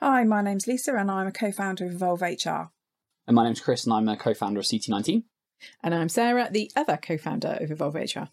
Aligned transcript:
Hi, 0.00 0.22
my 0.22 0.42
name's 0.42 0.68
Lisa 0.68 0.94
and 0.94 1.10
I'm 1.10 1.26
a 1.26 1.32
co 1.32 1.50
founder 1.50 1.84
of 1.84 1.94
Evolve 1.94 2.22
HR. 2.22 2.70
And 3.26 3.34
my 3.34 3.42
name's 3.42 3.60
Chris 3.60 3.84
and 3.84 3.92
I'm 3.92 4.06
a 4.06 4.16
co 4.16 4.32
founder 4.32 4.60
of 4.60 4.66
CT19. 4.66 5.24
And 5.82 5.92
I'm 5.92 6.08
Sarah, 6.08 6.48
the 6.48 6.70
other 6.76 6.96
co 6.96 7.18
founder 7.18 7.58
of 7.60 7.72
Evolve 7.72 7.96
HR. 7.96 8.28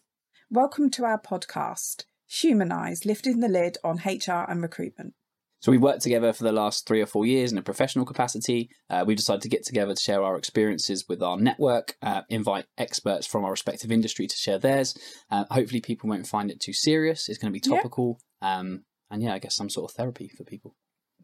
Welcome 0.52 0.92
to 0.92 1.06
our 1.06 1.20
podcast, 1.20 2.04
Humanise 2.28 3.04
Lifting 3.04 3.40
the 3.40 3.48
Lid 3.48 3.80
on 3.84 3.98
HR 4.06 4.46
and 4.48 4.62
Recruitment. 4.62 5.16
So 5.60 5.72
we've 5.72 5.82
worked 5.82 6.04
together 6.04 6.34
for 6.34 6.44
the 6.44 6.52
last 6.52 6.88
three 6.88 7.02
or 7.02 7.08
four 7.08 7.26
years 7.26 7.52
in 7.52 7.58
a 7.58 7.64
professional 7.64 8.06
capacity. 8.06 8.70
Uh, 8.88 9.04
we 9.08 9.16
decided 9.16 9.42
to 9.42 9.50
get 9.50 9.66
together 9.66 9.96
to 9.96 10.00
share 10.00 10.22
our 10.22 10.38
experiences 10.38 11.06
with 11.10 11.24
our 11.24 11.36
network, 11.36 11.96
uh, 12.04 12.22
invite 12.30 12.66
experts 12.78 13.26
from 13.26 13.44
our 13.44 13.50
respective 13.50 13.92
industry 13.92 14.28
to 14.28 14.36
share 14.36 14.60
theirs. 14.60 14.96
Uh, 15.32 15.46
hopefully, 15.50 15.82
people 15.82 16.12
won't 16.12 16.28
find 16.28 16.52
it 16.52 16.60
too 16.60 16.74
serious. 16.74 17.28
It's 17.28 17.40
going 17.40 17.52
to 17.52 17.60
be 17.60 17.76
topical, 17.76 18.20
yeah. 18.40 18.60
Um, 18.60 18.84
and 19.10 19.24
yeah, 19.24 19.34
I 19.34 19.40
guess 19.40 19.56
some 19.56 19.72
sort 19.72 19.90
of 19.90 19.96
therapy 19.96 20.30
for 20.30 20.44
people. 20.44 20.76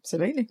Absolutely. 0.04 0.50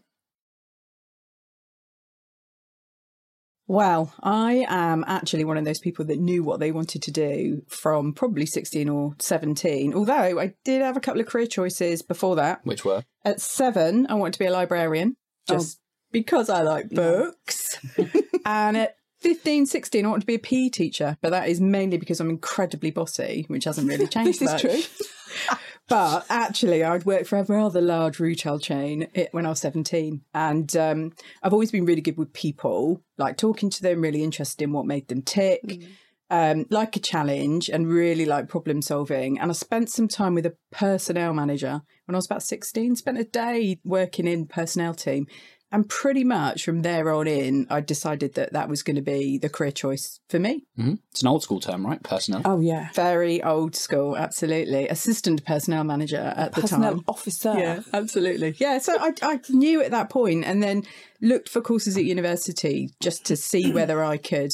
Well, 3.70 4.12
I 4.20 4.66
am 4.68 5.04
actually 5.06 5.44
one 5.44 5.56
of 5.56 5.64
those 5.64 5.78
people 5.78 6.04
that 6.06 6.18
knew 6.18 6.42
what 6.42 6.58
they 6.58 6.72
wanted 6.72 7.02
to 7.02 7.12
do 7.12 7.62
from 7.68 8.12
probably 8.12 8.44
16 8.44 8.88
or 8.88 9.14
17. 9.20 9.94
Although 9.94 10.40
I 10.40 10.54
did 10.64 10.82
have 10.82 10.96
a 10.96 11.00
couple 11.00 11.20
of 11.20 11.28
career 11.28 11.46
choices 11.46 12.02
before 12.02 12.34
that. 12.34 12.62
Which 12.64 12.84
were? 12.84 13.04
At 13.24 13.40
seven, 13.40 14.08
I 14.08 14.14
wanted 14.14 14.32
to 14.32 14.38
be 14.40 14.46
a 14.46 14.50
librarian 14.50 15.14
oh. 15.48 15.54
just 15.54 15.78
oh. 15.78 15.82
because 16.10 16.50
I 16.50 16.62
like 16.62 16.90
books. 16.90 17.78
and 18.44 18.76
at 18.76 18.96
15, 19.20 19.66
16, 19.66 20.04
I 20.04 20.08
wanted 20.08 20.22
to 20.22 20.26
be 20.26 20.34
a 20.34 20.40
PE 20.40 20.70
teacher, 20.70 21.16
but 21.20 21.30
that 21.30 21.48
is 21.48 21.60
mainly 21.60 21.96
because 21.96 22.18
I'm 22.18 22.30
incredibly 22.30 22.90
bossy, 22.90 23.44
which 23.46 23.66
hasn't 23.66 23.86
really 23.86 24.06
changed 24.08 24.40
this 24.40 24.50
much. 24.50 24.64
is 24.64 24.88
true. 24.88 25.56
But 25.90 26.24
actually, 26.30 26.84
I'd 26.84 27.04
worked 27.04 27.26
for 27.26 27.36
a 27.36 27.42
rather 27.42 27.80
large 27.80 28.20
retail 28.20 28.60
chain 28.60 29.08
when 29.32 29.44
I 29.44 29.48
was 29.48 29.58
17. 29.58 30.22
And 30.32 30.76
um, 30.76 31.12
I've 31.42 31.52
always 31.52 31.72
been 31.72 31.84
really 31.84 32.00
good 32.00 32.16
with 32.16 32.32
people, 32.32 33.02
like 33.18 33.36
talking 33.36 33.70
to 33.70 33.82
them, 33.82 34.00
really 34.00 34.22
interested 34.22 34.62
in 34.62 34.72
what 34.72 34.86
made 34.86 35.08
them 35.08 35.22
tick, 35.22 35.64
mm. 35.64 35.88
um, 36.30 36.66
like 36.70 36.94
a 36.94 37.00
challenge 37.00 37.68
and 37.68 37.88
really 37.88 38.24
like 38.24 38.48
problem 38.48 38.82
solving. 38.82 39.40
And 39.40 39.50
I 39.50 39.54
spent 39.54 39.90
some 39.90 40.06
time 40.06 40.36
with 40.36 40.46
a 40.46 40.54
personnel 40.70 41.34
manager 41.34 41.82
when 42.06 42.14
I 42.14 42.18
was 42.18 42.26
about 42.26 42.44
16, 42.44 42.94
spent 42.94 43.18
a 43.18 43.24
day 43.24 43.80
working 43.82 44.28
in 44.28 44.46
personnel 44.46 44.94
team 44.94 45.26
and 45.72 45.88
pretty 45.88 46.24
much 46.24 46.64
from 46.64 46.82
there 46.82 47.12
on 47.12 47.28
in, 47.28 47.66
I 47.70 47.80
decided 47.80 48.34
that 48.34 48.52
that 48.52 48.68
was 48.68 48.82
going 48.82 48.96
to 48.96 49.02
be 49.02 49.38
the 49.38 49.48
career 49.48 49.70
choice 49.70 50.18
for 50.28 50.38
me. 50.38 50.64
Mm-hmm. 50.78 50.94
It's 51.12 51.22
an 51.22 51.28
old 51.28 51.42
school 51.42 51.60
term, 51.60 51.86
right? 51.86 52.02
Personnel. 52.02 52.42
Oh, 52.44 52.60
yeah. 52.60 52.88
Very 52.94 53.42
old 53.42 53.76
school, 53.76 54.16
absolutely. 54.16 54.88
Assistant 54.88 55.44
personnel 55.44 55.84
manager 55.84 56.34
at 56.36 56.52
personnel 56.52 56.52
the 56.52 56.60
time. 56.60 56.70
Personnel 56.80 57.04
officer. 57.06 57.54
Yeah, 57.56 57.80
absolutely. 57.92 58.56
Yeah, 58.58 58.78
so 58.78 58.96
I, 58.98 59.12
I 59.22 59.40
knew 59.48 59.80
at 59.82 59.92
that 59.92 60.10
point 60.10 60.44
and 60.44 60.62
then 60.62 60.82
looked 61.20 61.48
for 61.48 61.60
courses 61.60 61.96
at 61.96 62.04
university 62.04 62.90
just 63.00 63.24
to 63.26 63.36
see 63.36 63.72
whether 63.72 64.02
I 64.02 64.16
could 64.16 64.50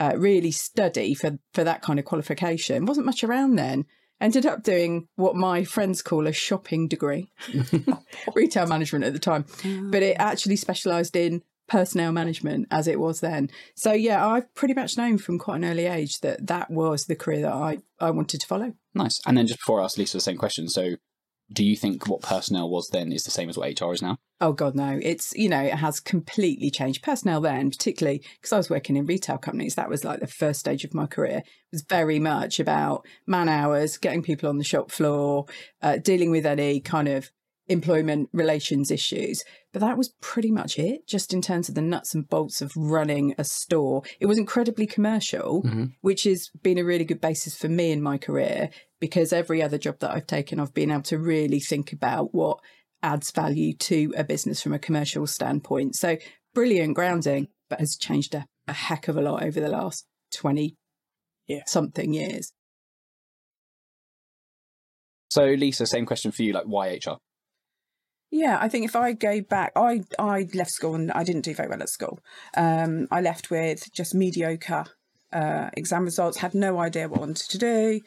uh, 0.00 0.14
really 0.16 0.50
study 0.50 1.14
for, 1.14 1.38
for 1.54 1.62
that 1.62 1.82
kind 1.82 2.00
of 2.00 2.04
qualification. 2.04 2.84
Wasn't 2.84 3.06
much 3.06 3.22
around 3.22 3.56
then 3.56 3.84
ended 4.20 4.46
up 4.46 4.62
doing 4.62 5.08
what 5.16 5.36
my 5.36 5.64
friends 5.64 6.02
call 6.02 6.26
a 6.26 6.32
shopping 6.32 6.88
degree, 6.88 7.30
retail 8.34 8.66
management 8.66 9.04
at 9.04 9.12
the 9.12 9.18
time, 9.18 9.44
oh. 9.64 9.88
but 9.90 10.02
it 10.02 10.16
actually 10.18 10.56
specialised 10.56 11.16
in 11.16 11.42
personnel 11.68 12.12
management 12.12 12.66
as 12.70 12.88
it 12.88 12.98
was 12.98 13.20
then. 13.20 13.50
So 13.74 13.92
yeah, 13.92 14.26
I've 14.26 14.52
pretty 14.54 14.74
much 14.74 14.96
known 14.96 15.18
from 15.18 15.38
quite 15.38 15.56
an 15.56 15.66
early 15.66 15.86
age 15.86 16.20
that 16.20 16.46
that 16.46 16.70
was 16.70 17.04
the 17.04 17.16
career 17.16 17.42
that 17.42 17.52
I, 17.52 17.78
I 18.00 18.10
wanted 18.10 18.40
to 18.40 18.46
follow. 18.46 18.72
Nice. 18.94 19.20
And 19.26 19.36
then 19.36 19.46
just 19.46 19.60
before 19.60 19.80
I 19.80 19.84
ask 19.84 19.98
Lisa 19.98 20.16
the 20.16 20.22
same 20.22 20.38
question, 20.38 20.68
so 20.68 20.96
do 21.52 21.64
you 21.64 21.76
think 21.76 22.08
what 22.08 22.22
personnel 22.22 22.68
was 22.68 22.88
then 22.88 23.12
is 23.12 23.24
the 23.24 23.30
same 23.30 23.48
as 23.48 23.56
what 23.56 23.80
HR 23.80 23.92
is 23.92 24.02
now? 24.02 24.18
Oh 24.40 24.52
God, 24.52 24.76
no! 24.76 25.00
It's 25.02 25.34
you 25.34 25.48
know 25.48 25.60
it 25.60 25.74
has 25.74 25.98
completely 25.98 26.70
changed. 26.70 27.02
Personnel 27.02 27.40
then, 27.40 27.70
particularly 27.70 28.22
because 28.36 28.52
I 28.52 28.56
was 28.56 28.70
working 28.70 28.96
in 28.96 29.06
retail 29.06 29.36
companies, 29.36 29.74
that 29.74 29.88
was 29.88 30.04
like 30.04 30.20
the 30.20 30.28
first 30.28 30.60
stage 30.60 30.84
of 30.84 30.94
my 30.94 31.06
career. 31.06 31.38
It 31.38 31.72
was 31.72 31.82
very 31.82 32.20
much 32.20 32.60
about 32.60 33.04
man 33.26 33.48
hours, 33.48 33.98
getting 33.98 34.22
people 34.22 34.48
on 34.48 34.58
the 34.58 34.64
shop 34.64 34.92
floor, 34.92 35.46
uh, 35.82 35.96
dealing 35.96 36.30
with 36.30 36.46
any 36.46 36.80
kind 36.80 37.08
of 37.08 37.30
employment 37.68 38.28
relations 38.32 38.90
issues. 38.90 39.42
But 39.72 39.80
that 39.80 39.98
was 39.98 40.14
pretty 40.20 40.50
much 40.50 40.78
it, 40.78 41.06
just 41.06 41.34
in 41.34 41.42
terms 41.42 41.68
of 41.68 41.74
the 41.74 41.82
nuts 41.82 42.14
and 42.14 42.28
bolts 42.28 42.62
of 42.62 42.72
running 42.76 43.34
a 43.38 43.44
store. 43.44 44.02
It 44.20 44.26
was 44.26 44.38
incredibly 44.38 44.86
commercial, 44.86 45.62
mm-hmm. 45.62 45.86
which 46.00 46.24
has 46.24 46.50
been 46.62 46.78
a 46.78 46.84
really 46.84 47.04
good 47.04 47.20
basis 47.20 47.56
for 47.56 47.68
me 47.68 47.90
in 47.92 48.02
my 48.02 48.18
career 48.18 48.70
because 49.00 49.32
every 49.32 49.62
other 49.62 49.78
job 49.78 49.98
that 50.00 50.10
I've 50.10 50.26
taken, 50.26 50.58
I've 50.58 50.74
been 50.74 50.90
able 50.90 51.02
to 51.02 51.18
really 51.18 51.60
think 51.60 51.92
about 51.92 52.34
what 52.34 52.58
adds 53.02 53.30
value 53.30 53.74
to 53.74 54.12
a 54.16 54.24
business 54.24 54.62
from 54.62 54.72
a 54.72 54.78
commercial 54.78 55.26
standpoint. 55.26 55.94
So 55.94 56.16
brilliant 56.54 56.94
grounding, 56.94 57.48
but 57.68 57.80
has 57.80 57.96
changed 57.96 58.34
a, 58.34 58.46
a 58.66 58.72
heck 58.72 59.08
of 59.08 59.16
a 59.16 59.22
lot 59.22 59.42
over 59.42 59.60
the 59.60 59.68
last 59.68 60.06
20 60.34 60.76
yeah. 61.46 61.62
something 61.66 62.12
years. 62.12 62.52
So, 65.30 65.44
Lisa, 65.44 65.86
same 65.86 66.06
question 66.06 66.32
for 66.32 66.42
you 66.42 66.52
like, 66.52 66.64
why 66.64 66.88
HR? 66.94 67.18
Yeah, 68.30 68.58
I 68.60 68.68
think 68.68 68.84
if 68.84 68.94
I 68.94 69.12
go 69.12 69.40
back, 69.40 69.72
I 69.74 70.02
I 70.18 70.48
left 70.52 70.70
school 70.70 70.94
and 70.94 71.10
I 71.12 71.24
didn't 71.24 71.44
do 71.44 71.54
very 71.54 71.68
well 71.68 71.82
at 71.82 71.88
school. 71.88 72.20
Um, 72.56 73.08
I 73.10 73.22
left 73.22 73.50
with 73.50 73.90
just 73.92 74.14
mediocre 74.14 74.84
uh, 75.32 75.70
exam 75.74 76.04
results. 76.04 76.38
Had 76.38 76.54
no 76.54 76.78
idea 76.78 77.08
what 77.08 77.18
I 77.18 77.20
wanted 77.20 77.50
to 77.50 77.58
do. 77.58 78.00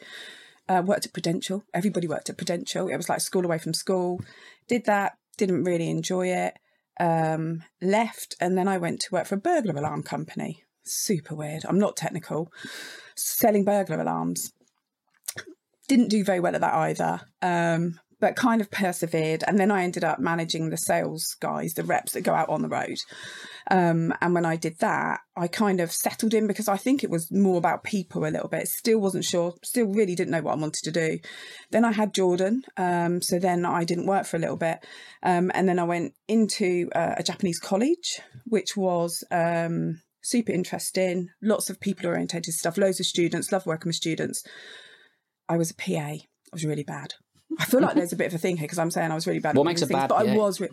Uh, 0.68 0.82
worked 0.84 1.06
at 1.06 1.12
Prudential. 1.12 1.64
Everybody 1.74 2.06
worked 2.06 2.30
at 2.30 2.36
Prudential. 2.36 2.88
It 2.88 2.96
was 2.96 3.08
like 3.08 3.20
school 3.20 3.44
away 3.44 3.58
from 3.58 3.74
school. 3.74 4.20
Did 4.68 4.84
that. 4.86 5.12
Didn't 5.36 5.64
really 5.64 5.90
enjoy 5.90 6.28
it. 6.28 6.54
Um, 7.00 7.64
left 7.80 8.36
and 8.40 8.56
then 8.56 8.68
I 8.68 8.78
went 8.78 9.00
to 9.00 9.08
work 9.12 9.26
for 9.26 9.34
a 9.34 9.38
burglar 9.38 9.74
alarm 9.76 10.02
company. 10.02 10.64
Super 10.84 11.34
weird. 11.34 11.64
I'm 11.66 11.78
not 11.78 11.96
technical. 11.96 12.52
Selling 13.16 13.64
burglar 13.64 14.00
alarms. 14.00 14.52
Didn't 15.88 16.08
do 16.08 16.22
very 16.22 16.40
well 16.40 16.54
at 16.54 16.60
that 16.60 16.74
either. 16.74 17.20
Um, 17.40 17.98
but 18.22 18.36
kind 18.36 18.60
of 18.60 18.70
persevered. 18.70 19.42
And 19.48 19.58
then 19.58 19.72
I 19.72 19.82
ended 19.82 20.04
up 20.04 20.20
managing 20.20 20.70
the 20.70 20.76
sales 20.76 21.34
guys, 21.40 21.74
the 21.74 21.82
reps 21.82 22.12
that 22.12 22.20
go 22.20 22.32
out 22.32 22.48
on 22.48 22.62
the 22.62 22.68
road. 22.68 22.98
Um, 23.68 24.14
and 24.20 24.32
when 24.32 24.46
I 24.46 24.54
did 24.54 24.78
that, 24.78 25.22
I 25.36 25.48
kind 25.48 25.80
of 25.80 25.90
settled 25.90 26.32
in 26.32 26.46
because 26.46 26.68
I 26.68 26.76
think 26.76 27.02
it 27.02 27.10
was 27.10 27.32
more 27.32 27.58
about 27.58 27.82
people 27.82 28.24
a 28.24 28.30
little 28.30 28.48
bit. 28.48 28.68
Still 28.68 29.00
wasn't 29.00 29.24
sure, 29.24 29.54
still 29.64 29.86
really 29.86 30.14
didn't 30.14 30.30
know 30.30 30.40
what 30.40 30.52
I 30.52 30.60
wanted 30.60 30.84
to 30.84 30.92
do. 30.92 31.18
Then 31.72 31.84
I 31.84 31.90
had 31.90 32.14
Jordan. 32.14 32.62
Um, 32.76 33.20
so 33.20 33.40
then 33.40 33.66
I 33.66 33.82
didn't 33.82 34.06
work 34.06 34.24
for 34.24 34.36
a 34.36 34.40
little 34.40 34.56
bit. 34.56 34.86
Um, 35.24 35.50
and 35.52 35.68
then 35.68 35.80
I 35.80 35.84
went 35.84 36.14
into 36.28 36.90
uh, 36.94 37.16
a 37.16 37.24
Japanese 37.24 37.58
college, 37.58 38.20
which 38.46 38.76
was 38.76 39.24
um, 39.32 40.00
super 40.22 40.52
interesting, 40.52 41.30
lots 41.42 41.70
of 41.70 41.80
people 41.80 42.06
orientated 42.06 42.54
stuff, 42.54 42.78
loads 42.78 43.00
of 43.00 43.06
students, 43.06 43.50
love 43.50 43.66
working 43.66 43.88
with 43.88 43.96
students. 43.96 44.44
I 45.48 45.56
was 45.56 45.72
a 45.72 45.74
PA. 45.74 45.90
I 45.98 46.20
was 46.52 46.64
really 46.64 46.84
bad. 46.84 47.14
I 47.58 47.64
feel 47.64 47.80
like 47.80 47.94
there's 47.94 48.12
a 48.12 48.16
bit 48.16 48.28
of 48.28 48.34
a 48.34 48.38
thing 48.38 48.56
here 48.56 48.64
because 48.64 48.78
I'm 48.78 48.90
saying 48.90 49.10
I 49.10 49.14
was 49.14 49.26
really 49.26 49.40
bad. 49.40 49.56
What 49.56 49.64
makes 49.64 49.82
a 49.82 49.86
things, 49.86 50.00
bad? 50.00 50.08
But 50.08 50.26
I 50.26 50.36
was. 50.36 50.60
Re- 50.60 50.68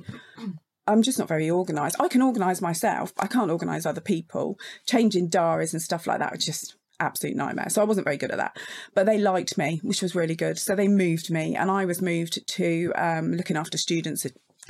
I'm 0.88 1.04
just 1.04 1.20
not 1.20 1.28
very 1.28 1.52
organised. 1.52 1.98
I 2.00 2.08
can 2.08 2.22
organise 2.22 2.62
myself. 2.62 3.14
I 3.20 3.28
can't 3.28 3.52
organise 3.52 3.86
other 3.86 4.02
people. 4.02 4.58
Changing 4.88 5.28
diaries 5.28 5.74
and 5.74 5.82
stuff 5.82 6.08
like 6.08 6.18
that 6.20 6.32
was 6.32 6.44
just 6.44 6.76
absolute 7.00 7.36
nightmare. 7.36 7.70
So 7.70 7.82
I 7.82 7.86
wasn't 7.86 8.06
very 8.06 8.18
good 8.18 8.32
at 8.32 8.38
that. 8.38 8.58
But 8.96 9.06
they 9.06 9.18
liked 9.18 9.58
me, 9.58 9.80
which 9.84 10.02
was 10.02 10.16
really 10.16 10.36
good. 10.36 10.58
So 10.58 10.76
they 10.76 10.88
moved 10.88 11.30
me, 11.30 11.56
and 11.56 11.70
I 11.70 11.86
was 11.86 12.02
moved 12.02 12.46
to 12.48 12.92
um, 12.96 13.34
looking 13.34 13.56
after 13.56 13.78
students 13.78 14.26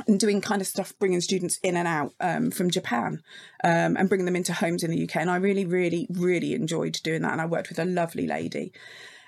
and 0.07 0.19
doing 0.19 0.41
kind 0.41 0.61
of 0.61 0.67
stuff, 0.67 0.93
bringing 0.99 1.21
students 1.21 1.59
in 1.63 1.75
and 1.75 1.87
out 1.87 2.13
um, 2.19 2.51
from 2.51 2.69
Japan 2.69 3.21
um, 3.63 3.97
and 3.97 4.07
bringing 4.07 4.25
them 4.25 4.35
into 4.35 4.53
homes 4.53 4.83
in 4.83 4.91
the 4.91 5.03
UK. 5.03 5.17
And 5.17 5.29
I 5.29 5.37
really, 5.37 5.65
really, 5.65 6.07
really 6.09 6.53
enjoyed 6.53 6.97
doing 7.03 7.21
that. 7.23 7.31
And 7.31 7.41
I 7.41 7.45
worked 7.45 7.69
with 7.69 7.79
a 7.79 7.85
lovely 7.85 8.27
lady. 8.27 8.71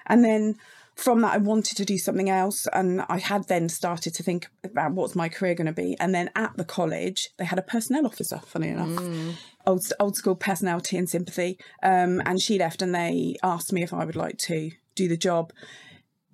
And 0.05 0.23
then 0.23 0.55
from 0.95 1.21
that, 1.21 1.33
I 1.33 1.37
wanted 1.37 1.77
to 1.77 1.85
do 1.85 1.97
something 1.97 2.29
else. 2.29 2.67
And 2.73 3.03
I 3.09 3.19
had 3.19 3.47
then 3.47 3.69
started 3.69 4.13
to 4.15 4.23
think 4.23 4.47
about 4.63 4.93
what's 4.93 5.15
my 5.15 5.29
career 5.29 5.55
going 5.55 5.67
to 5.67 5.73
be. 5.73 5.95
And 5.99 6.13
then 6.13 6.29
at 6.35 6.57
the 6.57 6.65
college, 6.65 7.29
they 7.37 7.45
had 7.45 7.59
a 7.59 7.63
personnel 7.63 8.05
officer, 8.05 8.39
funny 8.45 8.69
enough. 8.69 8.89
Mm. 8.89 9.33
Old, 9.65 9.83
old 9.99 10.15
school 10.15 10.35
personality 10.35 10.97
and 10.97 11.09
sympathy. 11.09 11.57
Um, 11.83 12.21
and 12.25 12.41
she 12.41 12.57
left 12.57 12.81
and 12.81 12.93
they 12.93 13.37
asked 13.43 13.73
me 13.73 13.83
if 13.83 13.93
I 13.93 14.05
would 14.05 14.15
like 14.15 14.37
to 14.39 14.71
do 14.95 15.07
the 15.07 15.17
job. 15.17 15.53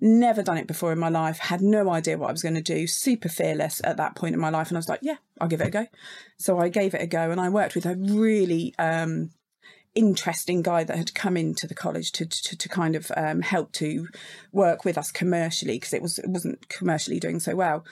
Never 0.00 0.42
done 0.42 0.58
it 0.58 0.68
before 0.68 0.92
in 0.92 0.98
my 0.98 1.08
life, 1.08 1.38
had 1.38 1.60
no 1.60 1.90
idea 1.90 2.16
what 2.16 2.28
I 2.28 2.32
was 2.32 2.42
going 2.42 2.54
to 2.54 2.62
do, 2.62 2.86
super 2.86 3.28
fearless 3.28 3.80
at 3.82 3.96
that 3.96 4.14
point 4.14 4.34
in 4.34 4.40
my 4.40 4.48
life. 4.48 4.68
And 4.68 4.76
I 4.76 4.78
was 4.78 4.88
like, 4.88 5.00
yeah, 5.02 5.16
I'll 5.40 5.48
give 5.48 5.60
it 5.60 5.66
a 5.66 5.70
go. 5.70 5.86
So 6.36 6.58
I 6.58 6.68
gave 6.68 6.94
it 6.94 7.02
a 7.02 7.06
go 7.06 7.32
and 7.32 7.40
I 7.40 7.48
worked 7.48 7.74
with 7.74 7.84
a 7.84 7.96
really 7.96 8.74
um, 8.78 9.30
interesting 9.98 10.62
guy 10.62 10.84
that 10.84 10.96
had 10.96 11.12
come 11.12 11.36
into 11.36 11.66
the 11.66 11.74
college 11.74 12.12
to 12.12 12.24
to, 12.24 12.56
to 12.56 12.68
kind 12.68 12.94
of 12.94 13.10
um, 13.16 13.42
help 13.42 13.72
to 13.72 14.06
work 14.52 14.84
with 14.84 14.96
us 14.96 15.10
commercially 15.10 15.74
because 15.74 15.92
it 15.92 16.00
was 16.00 16.18
it 16.20 16.30
wasn't 16.30 16.68
commercially 16.68 17.18
doing 17.18 17.40
so 17.40 17.56
well, 17.56 17.84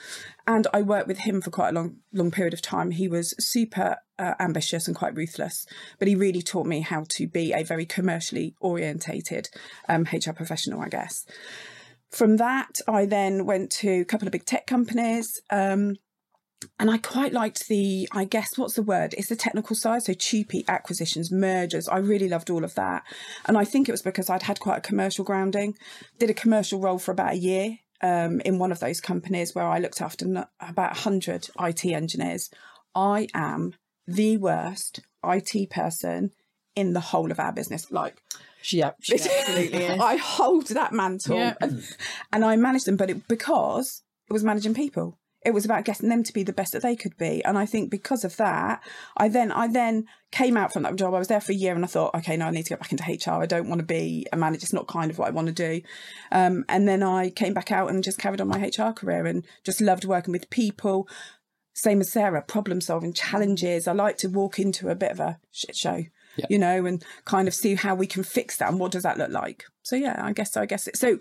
and 0.47 0.69
I 0.73 0.83
worked 0.83 1.09
with 1.09 1.19
him 1.19 1.41
for 1.41 1.51
quite 1.51 1.71
a 1.71 1.73
long 1.73 1.97
long 2.13 2.31
period 2.31 2.55
of 2.55 2.63
time. 2.63 2.93
He 2.93 3.09
was 3.09 3.35
super 3.45 3.97
uh, 4.21 4.35
ambitious 4.39 4.87
and 4.87 4.97
quite 4.97 5.17
ruthless, 5.17 5.67
but 5.99 6.07
he 6.07 6.15
really 6.15 6.43
taught 6.43 6.67
me 6.67 6.81
how 6.81 7.05
to 7.09 7.27
be 7.27 7.53
a 7.53 7.65
very 7.65 7.85
commercially 7.85 8.55
orientated 8.61 9.49
um, 9.89 10.07
HR 10.13 10.33
professional, 10.33 10.81
I 10.81 10.89
guess. 10.89 11.27
From 12.13 12.37
that, 12.37 12.79
I 12.87 13.05
then 13.05 13.47
went 13.47 13.73
to 13.73 14.01
a 14.01 14.05
couple 14.05 14.29
of 14.29 14.33
big 14.33 14.45
tech 14.45 14.69
companies. 14.69 15.43
Um, 15.51 15.97
and 16.79 16.91
I 16.91 16.99
quite 16.99 17.33
liked 17.33 17.69
the, 17.69 18.09
I 18.13 18.25
guess, 18.25 18.57
what's 18.57 18.75
the 18.75 18.83
word? 18.83 19.15
It's 19.17 19.29
the 19.29 19.37
technical 19.37 19.77
side. 19.77 20.03
So 20.03 20.13
TUPE 20.15 20.65
acquisitions, 20.69 21.31
mergers. 21.31 21.89
I 21.89 21.99
really 21.99 22.29
loved 22.29 22.51
all 22.51 22.65
of 22.65 22.75
that. 22.75 23.03
And 23.47 23.57
I 23.59 23.65
think 23.65 23.89
it 23.89 23.93
was 23.93 24.03
because 24.03 24.31
I'd 24.31 24.43
had 24.43 24.61
quite 24.61 24.79
a 24.79 24.83
commercial 24.83 25.25
grounding. 25.25 25.77
Did 26.19 26.31
a 26.31 26.35
commercial 26.35 26.81
role 26.81 26.99
for 26.99 27.13
about 27.13 27.35
a 27.35 27.39
year 27.39 27.79
um, 28.03 28.41
in 28.41 28.59
one 28.59 28.73
of 28.73 28.81
those 28.81 29.01
companies 29.01 29.55
where 29.55 29.67
I 29.67 29.79
looked 29.79 30.01
after 30.01 30.27
about 30.61 30.91
100 30.93 31.49
IT 31.61 31.85
engineers. 31.85 32.51
I 32.95 33.29
am 33.35 33.75
the 34.07 34.37
worst 34.37 35.01
IT 35.25 35.71
person 35.71 36.33
in 36.75 36.93
the 36.93 37.01
whole 37.01 37.31
of 37.31 37.41
our 37.41 37.53
business. 37.53 37.91
Like, 37.91 38.17
Yeah, 38.71 38.93
she 39.01 39.15
absolutely 39.21 39.85
is. 39.85 40.01
I 40.01 40.17
hold 40.17 40.69
that 40.69 40.93
mantle 40.93 41.37
Yeah. 41.37 41.55
and, 41.61 41.83
and 42.33 42.45
I 42.45 42.57
manage 42.57 42.85
them, 42.85 42.97
but 42.97 43.11
it, 43.11 43.29
because 43.29 44.03
it 44.29 44.33
was 44.33 44.45
managing 44.45 44.75
people. 44.75 45.19
It 45.47 45.55
was 45.55 45.65
about 45.65 45.85
getting 45.85 46.09
them 46.09 46.23
to 46.25 46.33
be 46.33 46.43
the 46.43 46.53
best 46.53 46.73
that 46.73 46.83
they 46.83 46.97
could 46.97 47.17
be, 47.17 47.43
and 47.45 47.57
I 47.57 47.65
think 47.65 47.91
because 47.91 48.25
of 48.25 48.37
that, 48.37 48.83
I 49.17 49.29
then 49.29 49.53
I 49.53 49.69
then 49.69 50.07
came 50.33 50.57
out 50.57 50.73
from 50.73 50.83
that 50.83 50.97
job. 50.97 51.15
I 51.15 51.19
was 51.19 51.29
there 51.29 51.41
for 51.41 51.53
a 51.53 51.55
year, 51.55 51.75
and 51.75 51.85
I 51.85 51.89
thought, 51.89 52.15
okay, 52.17 52.37
no, 52.37 52.47
I 52.47 52.51
need 52.51 52.65
to 52.65 52.71
get 52.71 52.81
back 52.81 52.93
into 52.93 53.05
HR. 53.05 53.41
I 53.43 53.47
don't 53.47 53.69
want 53.69 53.79
to 53.79 53.87
be 53.87 54.27
a 54.33 54.37
manager; 54.37 54.65
it's 54.65 54.73
not 54.73 54.89
kind 54.89 55.11
of 55.11 55.19
what 55.19 55.29
I 55.29 55.31
want 55.31 55.47
to 55.47 55.53
do. 55.55 55.81
Um, 56.33 56.65
and 56.69 56.89
then 56.89 57.03
I 57.03 57.31
came 57.31 57.55
back 57.55 57.71
out 57.71 57.89
and 57.91 58.03
just 58.05 58.19
carried 58.19 58.41
on 58.41 58.49
my 58.49 58.59
HR 58.59 58.93
career, 58.93 59.25
and 59.25 59.45
just 59.65 59.81
loved 59.81 60.05
working 60.05 60.33
with 60.33 60.51
people. 60.51 61.09
Same 61.75 62.01
as 62.01 62.11
Sarah, 62.11 62.43
problem 62.43 62.81
solving 62.81 63.13
challenges. 63.13 63.87
I 63.87 63.93
like 63.93 64.17
to 64.19 64.29
walk 64.29 64.59
into 64.59 64.89
a 64.89 64.95
bit 64.95 65.13
of 65.13 65.21
a 65.21 65.39
shit 65.53 65.77
show 65.77 66.05
Yeah. 66.37 66.47
you 66.49 66.59
know, 66.59 66.87
and 66.87 67.05
kind 67.27 67.47
of 67.49 67.55
see 67.55 67.75
how 67.75 67.95
we 67.95 68.07
can 68.07 68.23
fix 68.25 68.57
that 68.57 68.71
and 68.71 68.81
what 68.81 68.93
does 68.93 69.03
that 69.03 69.19
look 69.19 69.31
like. 69.31 69.65
So 69.83 69.95
yeah, 69.95 70.19
I 70.25 70.33
guess 70.33 70.57
I 70.57 70.65
guess 70.67 70.89
it. 70.89 70.97
So 70.97 71.19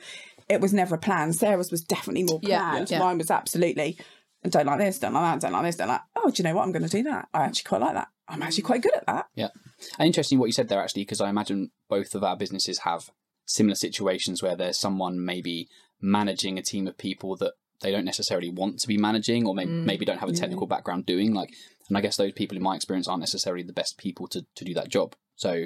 it 0.47 0.61
was 0.61 0.73
never 0.73 0.95
a 0.95 0.97
plan. 0.99 1.33
Sarah's 1.33 1.71
was 1.71 1.81
definitely 1.81 2.23
more 2.23 2.39
Yeah, 2.41 2.69
planned. 2.71 2.91
yeah. 2.91 2.99
Mine 2.99 3.17
was 3.17 3.29
absolutely 3.31 3.97
I 4.45 4.49
don't 4.49 4.67
like 4.67 4.79
this, 4.79 4.99
don't 4.99 5.13
like 5.13 5.23
that, 5.23 5.41
don't 5.41 5.53
like 5.53 5.63
this, 5.63 5.75
don't 5.75 5.87
like. 5.87 6.01
Oh, 6.15 6.29
do 6.29 6.41
you 6.41 6.47
know 6.47 6.55
what? 6.55 6.63
I'm 6.63 6.71
going 6.71 6.87
to 6.87 6.89
do 6.89 7.03
that. 7.03 7.29
I 7.33 7.45
actually 7.45 7.63
quite 7.63 7.81
like 7.81 7.95
that. 7.95 8.09
I'm 8.27 8.43
actually 8.43 8.63
quite 8.63 8.83
good 8.83 8.95
at 8.95 9.05
that. 9.07 9.27
Yeah. 9.33 9.49
And 9.97 10.05
interesting 10.05 10.37
what 10.37 10.45
you 10.45 10.51
said 10.51 10.69
there, 10.69 10.81
actually, 10.81 11.01
because 11.01 11.19
I 11.19 11.29
imagine 11.29 11.71
both 11.89 12.13
of 12.13 12.23
our 12.23 12.37
businesses 12.37 12.79
have 12.79 13.09
similar 13.45 13.75
situations 13.75 14.43
where 14.43 14.55
there's 14.55 14.77
someone 14.77 15.23
maybe 15.23 15.67
managing 15.99 16.59
a 16.59 16.61
team 16.61 16.87
of 16.87 16.97
people 16.97 17.35
that 17.37 17.53
they 17.81 17.91
don't 17.91 18.05
necessarily 18.05 18.49
want 18.49 18.79
to 18.79 18.87
be 18.87 18.97
managing 18.97 19.47
or 19.47 19.55
maybe, 19.55 19.71
maybe 19.71 20.05
don't 20.05 20.19
have 20.19 20.29
a 20.29 20.33
technical 20.33 20.67
background 20.67 21.05
doing. 21.07 21.33
Like, 21.33 21.51
and 21.89 21.97
I 21.97 22.01
guess 22.01 22.17
those 22.17 22.31
people, 22.33 22.55
in 22.55 22.63
my 22.63 22.75
experience, 22.75 23.07
aren't 23.07 23.21
necessarily 23.21 23.63
the 23.63 23.73
best 23.73 23.97
people 23.97 24.27
to, 24.27 24.45
to 24.55 24.65
do 24.65 24.75
that 24.75 24.89
job. 24.89 25.15
So, 25.35 25.65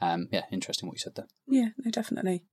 um, 0.00 0.28
yeah, 0.30 0.42
interesting 0.52 0.88
what 0.88 0.94
you 0.94 1.00
said 1.00 1.16
there. 1.16 1.28
Yeah, 1.48 1.68
no, 1.76 1.90
definitely. 1.90 2.44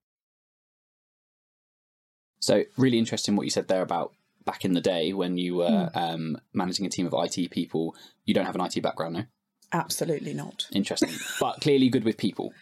So, 2.40 2.64
really 2.78 2.98
interesting 2.98 3.36
what 3.36 3.44
you 3.44 3.52
said 3.52 3.68
there 3.68 3.82
about 3.82 4.14
back 4.46 4.66
in 4.66 4.74
the 4.74 4.82
day 4.82 5.14
when 5.14 5.38
you 5.38 5.56
were 5.56 5.90
Hmm. 5.94 5.98
um, 5.98 6.38
managing 6.54 6.86
a 6.86 6.90
team 6.90 7.06
of 7.08 7.14
IT 7.14 7.52
people. 7.52 7.96
You 8.26 8.34
don't 8.34 8.46
have 8.46 8.56
an 8.56 8.62
IT 8.62 8.82
background, 8.82 9.14
no? 9.16 9.24
Absolutely 9.72 10.34
not. 10.34 10.68
Interesting. 10.72 11.12
but 11.40 11.62
clearly 11.62 11.90
good 11.90 12.04
with 12.04 12.18
people. 12.18 12.54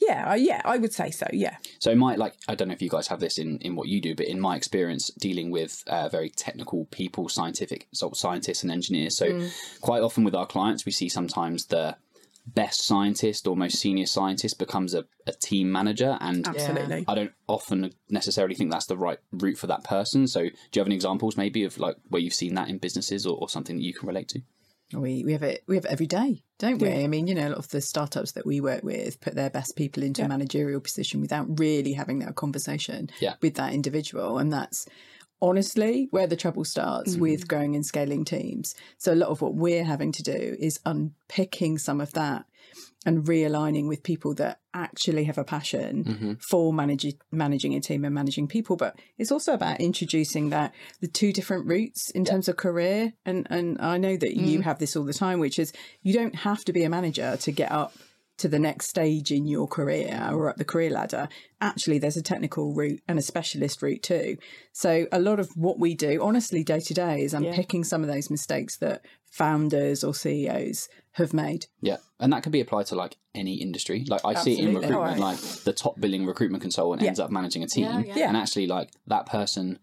Yeah, 0.00 0.24
I- 0.26 0.36
yeah, 0.36 0.60
I 0.64 0.78
would 0.78 0.92
say 0.92 1.10
so. 1.12 1.26
Yeah, 1.32 1.56
So 1.78 1.94
my 1.94 2.16
like, 2.16 2.34
I 2.48 2.56
don't 2.56 2.66
know 2.68 2.74
if 2.74 2.82
you 2.82 2.88
guys 2.88 3.06
have 3.08 3.20
this 3.20 3.38
in 3.38 3.58
in 3.58 3.76
what 3.76 3.86
you 3.88 4.00
do, 4.00 4.14
but 4.16 4.26
in 4.26 4.40
my 4.40 4.56
experience 4.56 5.10
dealing 5.18 5.50
with 5.52 5.84
uh, 5.86 6.08
very 6.08 6.28
technical 6.30 6.86
people, 6.86 7.28
scientific 7.28 7.86
so 7.92 8.10
scientists 8.12 8.62
and 8.64 8.72
engineers. 8.72 9.16
So 9.16 9.48
quite 9.80 10.02
often 10.02 10.24
with 10.24 10.34
our 10.34 10.46
clients, 10.46 10.84
we 10.84 10.92
see 10.92 11.08
sometimes 11.08 11.66
the 11.66 11.96
best 12.46 12.82
scientist 12.82 13.46
or 13.46 13.56
most 13.56 13.78
senior 13.78 14.06
scientist 14.06 14.58
becomes 14.58 14.94
a, 14.94 15.04
a 15.26 15.32
team 15.32 15.70
manager, 15.70 16.18
and 16.20 16.46
absolutely. 16.46 17.04
I 17.06 17.14
don't 17.14 17.32
often 17.46 17.92
necessarily 18.10 18.54
think 18.54 18.70
that's 18.70 18.86
the 18.86 18.96
right 18.96 19.18
route 19.32 19.58
for 19.58 19.68
that 19.68 19.84
person. 19.84 20.26
So 20.26 20.40
do 20.42 20.50
you 20.74 20.80
have 20.80 20.86
any 20.88 20.96
examples 20.96 21.36
maybe 21.36 21.64
of 21.64 21.78
like 21.78 21.96
where 22.08 22.20
you've 22.20 22.34
seen 22.34 22.54
that 22.54 22.68
in 22.68 22.78
businesses 22.78 23.26
or, 23.26 23.36
or 23.38 23.48
something 23.48 23.76
that 23.76 23.84
you 23.84 23.94
can 23.94 24.08
relate 24.08 24.28
to? 24.30 24.40
We 24.94 25.24
we 25.24 25.32
have 25.32 25.42
it 25.42 25.62
we 25.66 25.76
have 25.76 25.86
it 25.86 25.90
every 25.90 26.06
day, 26.06 26.42
don't 26.58 26.78
we? 26.78 26.88
Yeah. 26.90 26.96
I 26.96 27.06
mean, 27.06 27.26
you 27.26 27.34
know, 27.34 27.48
a 27.48 27.50
lot 27.50 27.58
of 27.58 27.68
the 27.68 27.80
startups 27.80 28.32
that 28.32 28.44
we 28.44 28.60
work 28.60 28.82
with 28.82 29.20
put 29.20 29.34
their 29.34 29.48
best 29.48 29.74
people 29.74 30.02
into 30.02 30.20
Yeah. 30.20 30.26
a 30.26 30.28
managerial 30.28 30.80
position 30.80 31.22
without 31.22 31.58
really 31.58 31.94
having 31.94 32.18
that 32.18 32.34
conversation 32.34 33.08
Yeah. 33.18 33.34
with 33.40 33.54
that 33.54 33.72
individual, 33.72 34.36
and 34.36 34.52
that's 34.52 34.86
honestly 35.42 36.08
where 36.12 36.26
the 36.28 36.36
trouble 36.36 36.64
starts 36.64 37.16
Mm. 37.16 37.20
with 37.20 37.48
growing 37.48 37.74
and 37.74 37.84
scaling 37.84 38.24
teams. 38.24 38.74
So 38.96 39.12
a 39.12 39.16
lot 39.22 39.28
of 39.28 39.42
what 39.42 39.54
we're 39.54 39.84
having 39.84 40.12
to 40.12 40.22
do 40.22 40.56
is 40.58 40.80
unpicking 40.86 41.76
some 41.78 42.00
of 42.00 42.12
that 42.12 42.46
and 43.04 43.24
realigning 43.24 43.88
with 43.88 44.04
people 44.04 44.32
that 44.34 44.60
actually 44.72 45.24
have 45.24 45.36
a 45.36 45.44
passion 45.44 46.04
Mm-hmm. 46.04 46.32
for 46.50 46.72
managing 46.72 47.14
managing 47.32 47.74
a 47.74 47.80
team 47.80 48.04
and 48.04 48.14
managing 48.14 48.46
people 48.46 48.76
but 48.76 48.94
it's 49.18 49.32
also 49.32 49.52
about 49.52 49.80
introducing 49.80 50.50
that 50.50 50.72
the 51.00 51.08
two 51.08 51.32
different 51.32 51.66
routes 51.66 52.10
in 52.10 52.24
terms 52.24 52.48
of 52.48 52.56
career 52.56 53.12
and 53.26 53.46
and 53.50 53.78
I 53.80 53.98
know 53.98 54.16
that 54.16 54.36
you 54.36 54.60
Mm. 54.60 54.62
have 54.62 54.78
this 54.78 54.94
all 54.96 55.04
the 55.04 55.12
time 55.12 55.40
which 55.40 55.58
is 55.58 55.72
you 56.02 56.12
don't 56.14 56.36
have 56.36 56.64
to 56.66 56.72
be 56.72 56.84
a 56.84 56.88
manager 56.88 57.36
to 57.36 57.50
get 57.52 57.70
up 57.72 57.92
to 58.38 58.48
the 58.48 58.58
next 58.58 58.88
stage 58.88 59.30
in 59.30 59.46
your 59.46 59.66
career 59.68 60.28
or 60.32 60.48
up 60.48 60.56
the 60.56 60.64
career 60.64 60.90
ladder 60.90 61.28
actually 61.60 61.98
there's 61.98 62.16
a 62.16 62.22
technical 62.22 62.74
route 62.74 63.00
and 63.06 63.18
a 63.18 63.22
specialist 63.22 63.82
route 63.82 64.02
too 64.02 64.36
so 64.72 65.06
a 65.12 65.20
lot 65.20 65.38
of 65.38 65.48
what 65.54 65.78
we 65.78 65.94
do 65.94 66.20
honestly 66.22 66.64
day 66.64 66.80
to 66.80 66.94
day 66.94 67.22
is 67.22 67.34
unpicking 67.34 67.84
some 67.84 68.02
of 68.02 68.08
those 68.08 68.30
mistakes 68.30 68.76
that 68.78 69.04
founders 69.30 70.04
or 70.04 70.14
CEOs 70.14 70.88
have 71.12 71.32
made 71.34 71.66
Yeah, 71.80 71.96
and 72.20 72.32
that 72.32 72.42
can 72.42 72.52
be 72.52 72.60
applied 72.60 72.86
to 72.86 72.94
like 72.96 73.16
any 73.34 73.54
industry. 73.54 74.04
Like 74.06 74.20
I 74.24 74.34
see 74.34 74.54
it 74.58 74.64
in 74.68 74.74
recruitment, 74.74 75.18
Oh, 75.18 75.20
like 75.22 75.38
the 75.64 75.72
top 75.72 75.98
billing 76.00 76.26
recruitment 76.26 76.60
consultant 76.62 77.02
Yeah. 77.02 77.08
ends 77.08 77.20
up 77.20 77.30
managing 77.30 77.62
a 77.62 77.66
team, 77.66 77.84
Yeah, 78.06 78.14
yeah. 78.14 78.28
and 78.28 78.36
actually 78.36 78.66
like 78.66 78.90
that 79.06 79.26
person 79.26 79.66
not 79.72 79.78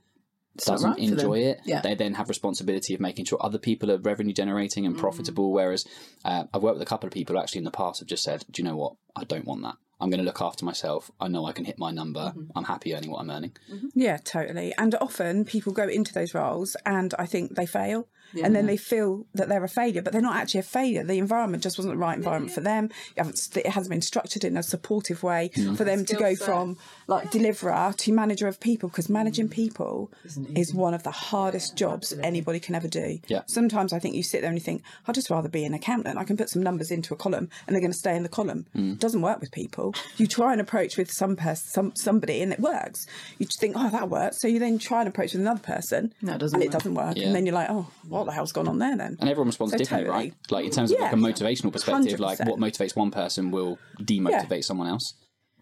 doesn't 0.66 0.90
right 0.92 1.00
enjoy 1.00 1.40
it. 1.40 1.62
Yeah. 1.66 1.82
They 1.82 1.96
then 1.96 2.14
have 2.16 2.30
responsibility 2.30 2.94
of 2.94 3.00
making 3.00 3.26
sure 3.26 3.38
other 3.42 3.58
people 3.60 3.92
are 3.92 3.98
revenue 3.98 4.34
generating 4.34 4.84
Mm. 4.84 4.88
and 4.88 4.98
profitable. 4.98 5.52
Whereas 5.52 5.86
uh, 6.26 6.46
I've 6.54 6.62
worked 6.64 6.78
with 6.80 6.88
a 6.88 6.90
couple 6.90 7.08
of 7.08 7.14
people 7.14 7.38
actually 7.40 7.60
in 7.60 7.66
the 7.66 7.72
past 7.72 8.00
have 8.00 8.08
just 8.08 8.24
said, 8.24 8.46
"Do 8.52 8.62
you 8.62 8.68
know 8.68 8.76
what? 8.78 8.94
I 9.16 9.24
don't 9.24 9.46
want 9.46 9.64
that. 9.64 9.76
I'm 10.02 10.10
going 10.10 10.20
to 10.20 10.26
look 10.26 10.42
after 10.42 10.64
myself. 10.64 11.12
I 11.20 11.28
know 11.28 11.46
I 11.46 11.52
can 11.52 11.66
hit 11.66 11.78
my 11.78 11.92
number. 11.92 12.32
Mm-hmm. 12.36 12.52
I'm 12.58 12.64
happy 12.64 12.96
earning 12.96 13.12
what 13.12 13.20
I'm 13.20 13.30
earning." 13.30 13.52
Yeah, 13.94 14.18
totally. 14.18 14.74
And 14.78 14.96
often 15.02 15.44
people 15.46 15.74
go 15.74 15.88
into 15.88 16.14
those 16.14 16.34
roles 16.34 16.76
and 16.86 17.14
I 17.20 17.26
think 17.26 17.56
they 17.56 17.66
fail. 17.66 18.08
And 18.44 18.56
then 18.56 18.66
they 18.66 18.78
feel 18.78 19.26
that 19.34 19.50
they're 19.50 19.64
a 19.64 19.70
failure, 19.70 20.02
but 20.02 20.14
they're 20.14 20.22
not 20.22 20.36
actually 20.36 20.62
a 20.62 20.64
failure. 20.64 21.04
The 21.04 21.18
environment 21.18 21.64
just 21.64 21.78
wasn't 21.78 21.96
the 21.96 21.98
right 22.00 22.18
environment 22.18 22.54
for 22.54 22.62
them. 22.62 22.90
It 23.16 23.68
hasn't 23.68 23.90
been 23.90 24.02
structured 24.02 24.44
in 24.44 24.58
a 24.58 24.64
supportive 24.64 25.24
way 25.24 25.52
mm. 25.56 25.76
for 25.78 25.84
them 25.84 26.06
to 26.06 26.16
go 26.16 26.36
from 26.36 26.78
like 27.08 27.32
deliverer 27.32 27.94
to 27.98 28.14
manager 28.14 28.48
of 28.48 28.60
people 28.60 28.90
because 28.90 29.10
managing 29.10 29.50
people 29.50 30.12
is 30.56 30.74
one 30.74 30.94
of 30.94 31.04
the 31.04 31.12
hardest 31.12 31.76
jobs 31.76 32.14
anybody 32.24 32.60
can 32.60 32.76
ever 32.76 32.88
do. 32.88 33.20
Yeah. 33.28 33.42
Sometimes 33.48 33.94
I 33.94 34.00
think 34.00 34.16
you 34.16 34.24
sit 34.24 34.42
there 34.42 34.50
and 34.50 34.58
you 34.58 34.64
think, 34.64 34.84
I'd 35.08 35.16
just 35.16 35.30
rather 35.30 35.50
be 35.50 35.66
an 35.66 35.74
accountant. 35.74 36.18
I 36.18 36.24
can 36.24 36.38
put 36.38 36.50
some 36.50 36.64
numbers 36.64 36.92
into 36.92 37.14
a 37.14 37.18
column 37.18 37.50
and 37.66 37.76
they're 37.76 37.82
going 37.82 37.92
to 37.92 37.98
stay 37.98 38.16
in 38.16 38.24
the 38.24 38.30
column. 38.30 38.66
It 38.74 39.00
doesn't 39.00 39.22
work 39.22 39.40
with 39.40 39.52
people. 39.52 39.94
You 40.18 40.28
try 40.28 40.52
and 40.52 40.62
approach 40.62 40.98
with 40.98 41.12
some 41.12 41.36
person, 41.36 41.68
some 41.70 41.96
somebody, 41.96 42.42
and 42.42 42.52
it 42.52 42.60
works. 42.60 43.08
You 43.38 43.46
just 43.46 43.60
think, 43.60 43.76
oh, 43.78 43.90
that 43.90 44.10
works. 44.10 44.40
So 44.42 44.48
you 44.48 44.60
then 44.60 44.80
try 44.80 45.00
and 45.00 45.08
approach 45.08 45.34
with 45.34 45.42
another 45.42 45.60
person, 45.60 46.14
No, 46.22 46.34
it 46.34 46.40
doesn't 46.40 46.56
and 46.56 46.64
it 46.64 46.68
work. 46.68 46.74
doesn't 46.74 46.94
work. 46.94 47.18
Yeah. 47.18 47.28
And 47.28 47.36
then 47.36 47.46
you're 47.46 47.56
like, 47.56 47.70
oh, 47.70 47.88
what 48.20 48.26
the 48.28 48.32
hell's 48.34 48.52
gone 48.52 48.68
on 48.68 48.78
there 48.80 48.96
then? 48.98 49.18
And 49.20 49.30
everyone 49.30 49.48
responds 49.48 49.74
So 49.74 49.78
differently, 49.78 50.08
totally. 50.08 50.26
right? 50.30 50.34
Like 50.52 50.66
in 50.66 50.72
terms 50.72 50.92
of 50.92 51.00
like 51.00 51.14
a 51.14 51.16
motivational 51.16 51.72
perspective, 51.72 52.20
like 52.20 52.40
100%. 52.40 52.48
what 52.48 52.60
motivates 52.60 52.96
one 52.96 53.12
person 53.12 53.52
will 53.52 53.78
demotivate 54.02 54.64
someone 54.64 54.88
else. 54.88 55.14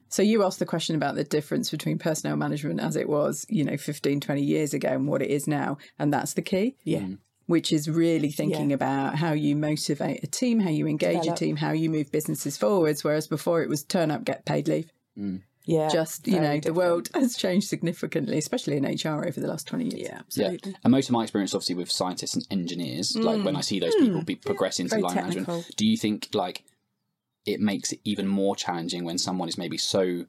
So 0.10 0.22
you 0.24 0.44
asked 0.44 0.60
the 0.60 0.66
question 0.66 0.96
about 0.96 1.16
the 1.16 1.24
difference 1.26 1.70
between 1.70 1.98
personnel 2.00 2.38
management 2.38 2.80
as 2.80 2.96
it 2.96 3.10
was, 3.10 3.46
you 3.50 3.64
know, 3.66 3.76
15, 3.76 4.22
20 4.22 4.42
years 4.42 4.74
ago 4.74 4.88
and 4.90 5.08
what 5.08 5.22
it 5.22 5.30
is 5.30 5.48
now. 5.48 5.78
And 6.00 6.14
that's 6.14 6.34
the 6.34 6.42
key. 6.42 6.76
Yeah. 6.84 7.00
Mm. 7.02 7.18
Which 7.46 7.72
is 7.74 7.90
really 7.90 8.32
thinking 8.32 8.70
Yeah. 8.70 8.76
about 8.76 9.16
how 9.16 9.34
you 9.34 9.56
motivate 9.56 10.24
a 10.24 10.28
team, 10.28 10.60
how 10.60 10.70
you 10.70 10.88
engage 10.88 11.18
Develop. 11.22 11.36
a 11.36 11.40
team, 11.40 11.56
how 11.58 11.72
you 11.72 11.90
move 11.90 12.12
businesses 12.12 12.58
forwards. 12.58 13.04
Whereas 13.04 13.28
before 13.28 13.62
it 13.64 13.70
was 13.70 13.84
turn 13.84 14.12
up, 14.12 14.24
get 14.24 14.46
paid, 14.46 14.68
leave. 14.68 14.92
Yeah. 15.68 15.90
Just, 15.90 16.26
you 16.28 16.40
very 16.40 16.56
know, 16.56 16.60
the 16.62 16.74
world 16.74 17.10
has 17.14 17.36
changed 17.36 17.68
significantly, 17.68 18.38
especially 18.38 18.78
in 18.78 18.86
HR 18.86 19.26
over 19.28 19.40
the 19.40 19.48
last 19.48 19.68
20 19.68 19.86
years. 19.96 20.10
Yeah, 20.10 20.22
Yeah, 20.36 20.58
and 20.84 20.92
most 20.92 21.10
of 21.10 21.14
my 21.14 21.24
experience, 21.24 21.54
obviously, 21.54 21.76
with 21.76 21.92
scientists 21.92 22.36
and 22.36 22.48
engineers, 22.50 23.16
like 23.16 23.44
when 23.44 23.56
I 23.56 23.62
see 23.62 23.80
those 23.80 23.96
people 23.96 24.24
be 24.24 24.36
progress 24.36 24.80
into 24.80 24.96
Mm. 24.96 25.00
Very 25.00 25.04
line 25.04 25.16
technical. 25.16 25.54
management, 25.56 25.76
do 25.78 25.86
you 25.86 25.98
think 25.98 26.30
like 26.34 26.64
it 27.46 27.60
makes 27.60 27.92
it 27.92 28.00
even 28.04 28.28
more 28.28 28.56
challenging 28.56 29.04
when 29.06 29.18
someone 29.18 29.50
is 29.50 29.58
maybe 29.58 29.78
so? 29.78 30.26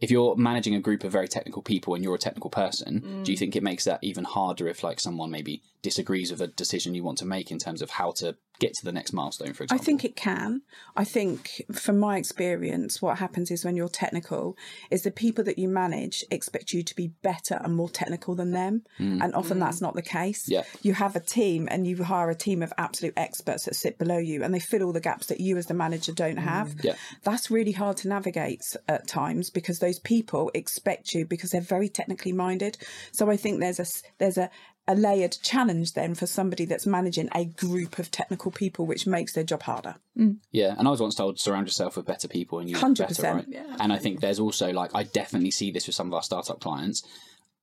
If 0.00 0.10
you're 0.10 0.34
managing 0.34 0.74
a 0.74 0.80
group 0.80 1.04
of 1.04 1.12
very 1.12 1.28
technical 1.28 1.60
people 1.62 1.94
and 1.94 2.02
you're 2.02 2.14
a 2.14 2.18
technical 2.18 2.48
person, 2.50 3.00
Mm. 3.00 3.24
do 3.24 3.32
you 3.32 3.36
think 3.38 3.54
it 3.54 3.62
makes 3.62 3.84
that 3.84 3.98
even 4.02 4.24
harder 4.24 4.66
if 4.66 4.82
like 4.82 4.98
someone 4.98 5.30
maybe 5.30 5.62
disagrees 5.82 6.30
with 6.30 6.40
a 6.40 6.46
decision 6.48 6.94
you 6.94 7.04
want 7.04 7.18
to 7.18 7.26
make 7.26 7.50
in 7.50 7.58
terms 7.58 7.82
of 7.82 7.90
how 7.90 8.10
to 8.12 8.36
get 8.60 8.74
to 8.74 8.84
the 8.84 8.92
next 8.92 9.12
milestone, 9.12 9.52
for 9.52 9.64
example? 9.64 9.82
I 9.82 9.84
think 9.84 10.04
it 10.04 10.14
can. 10.14 10.62
I 10.96 11.04
think, 11.04 11.62
from 11.72 11.98
my 11.98 12.18
experience, 12.18 13.02
what 13.02 13.18
happens 13.18 13.50
is 13.50 13.64
when 13.64 13.74
you're 13.74 13.88
technical, 13.88 14.56
is 14.90 15.02
the 15.02 15.10
people 15.10 15.42
that 15.44 15.58
you 15.58 15.68
manage 15.68 16.24
expect 16.30 16.72
you 16.72 16.84
to 16.84 16.94
be 16.94 17.08
better 17.22 17.60
and 17.64 17.74
more 17.74 17.88
technical 17.88 18.36
than 18.36 18.52
them, 18.52 18.82
hmm. 18.98 19.20
and 19.20 19.34
often 19.34 19.56
hmm. 19.56 19.64
that's 19.64 19.80
not 19.80 19.94
the 19.94 20.02
case. 20.02 20.44
Yeah. 20.46 20.62
You 20.82 20.94
have 20.94 21.16
a 21.16 21.20
team, 21.20 21.66
and 21.70 21.86
you 21.86 22.04
hire 22.04 22.30
a 22.30 22.34
team 22.34 22.62
of 22.62 22.72
absolute 22.78 23.14
experts 23.16 23.64
that 23.64 23.74
sit 23.74 23.98
below 23.98 24.18
you, 24.18 24.44
and 24.44 24.54
they 24.54 24.60
fill 24.60 24.84
all 24.84 24.92
the 24.92 25.00
gaps 25.00 25.26
that 25.26 25.40
you, 25.40 25.56
as 25.56 25.66
the 25.66 25.74
manager, 25.74 26.12
don't 26.12 26.38
hmm. 26.38 26.44
have. 26.44 26.76
Yeah. 26.84 26.94
That's 27.24 27.50
really 27.50 27.72
hard 27.72 27.96
to 27.98 28.08
navigate 28.08 28.62
at 28.86 29.08
times 29.08 29.50
because 29.50 29.78
those 29.78 29.98
people 29.98 30.50
expect 30.54 31.14
you 31.14 31.24
because 31.24 31.50
they're 31.50 31.60
very 31.60 31.88
technically 31.88 32.32
minded. 32.32 32.78
So 33.12 33.30
I 33.30 33.36
think 33.36 33.60
there's 33.60 33.80
a 33.80 33.86
there's 34.18 34.38
a 34.38 34.50
a 34.90 34.94
layered 34.94 35.36
challenge 35.42 35.92
then 35.94 36.16
for 36.16 36.26
somebody 36.26 36.64
that's 36.64 36.84
managing 36.84 37.28
a 37.32 37.44
group 37.44 37.98
of 38.00 38.10
technical 38.10 38.50
people, 38.50 38.86
which 38.86 39.06
makes 39.06 39.32
their 39.34 39.44
job 39.44 39.62
harder. 39.62 39.94
Mm. 40.18 40.38
Yeah, 40.50 40.74
and 40.76 40.88
I 40.88 40.90
was 40.90 41.00
once 41.00 41.14
told 41.14 41.38
surround 41.38 41.68
yourself 41.68 41.96
with 41.96 42.06
better 42.06 42.26
people 42.26 42.58
and 42.58 42.68
you 42.68 42.76
100%, 42.76 42.98
better, 42.98 43.34
right? 43.34 43.44
yeah, 43.48 43.76
and 43.78 43.92
I 43.92 43.98
think 43.98 44.20
there's 44.20 44.40
also 44.40 44.72
like 44.72 44.90
I 44.94 45.04
definitely 45.04 45.52
see 45.52 45.70
this 45.70 45.86
with 45.86 45.94
some 45.94 46.08
of 46.08 46.14
our 46.14 46.22
startup 46.22 46.60
clients. 46.60 47.04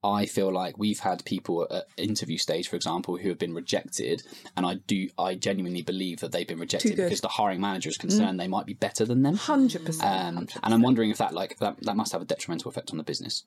I 0.04 0.26
feel 0.26 0.54
like 0.54 0.78
we've 0.78 1.00
had 1.00 1.26
people 1.26 1.68
at 1.70 1.88
interview 1.98 2.38
stage, 2.38 2.70
for 2.70 2.76
example, 2.76 3.18
who 3.18 3.30
have 3.30 3.40
been 3.40 3.54
rejected, 3.54 4.24
and 4.56 4.66
I 4.66 4.76
do 4.76 5.10
I 5.18 5.36
genuinely 5.36 5.82
believe 5.82 6.22
that 6.22 6.32
they've 6.32 6.48
been 6.48 6.60
rejected 6.60 6.96
because 6.96 7.20
the 7.20 7.28
hiring 7.28 7.60
manager 7.60 7.90
is 7.90 7.98
concerned 7.98 8.36
mm. 8.36 8.42
they 8.42 8.48
might 8.48 8.66
be 8.66 8.74
better 8.74 9.04
than 9.04 9.24
them. 9.24 9.36
Hundred 9.36 9.86
percent. 9.86 10.38
Um, 10.38 10.48
and 10.64 10.74
I'm 10.74 10.82
wondering 10.82 11.10
if 11.10 11.18
that 11.18 11.34
like 11.34 11.58
that, 11.60 11.78
that 11.82 11.98
must 11.98 12.14
have 12.14 12.22
a 12.22 12.26
detrimental 12.26 12.70
effect 12.70 12.92
on 12.92 12.98
the 12.98 13.04
business. 13.04 13.44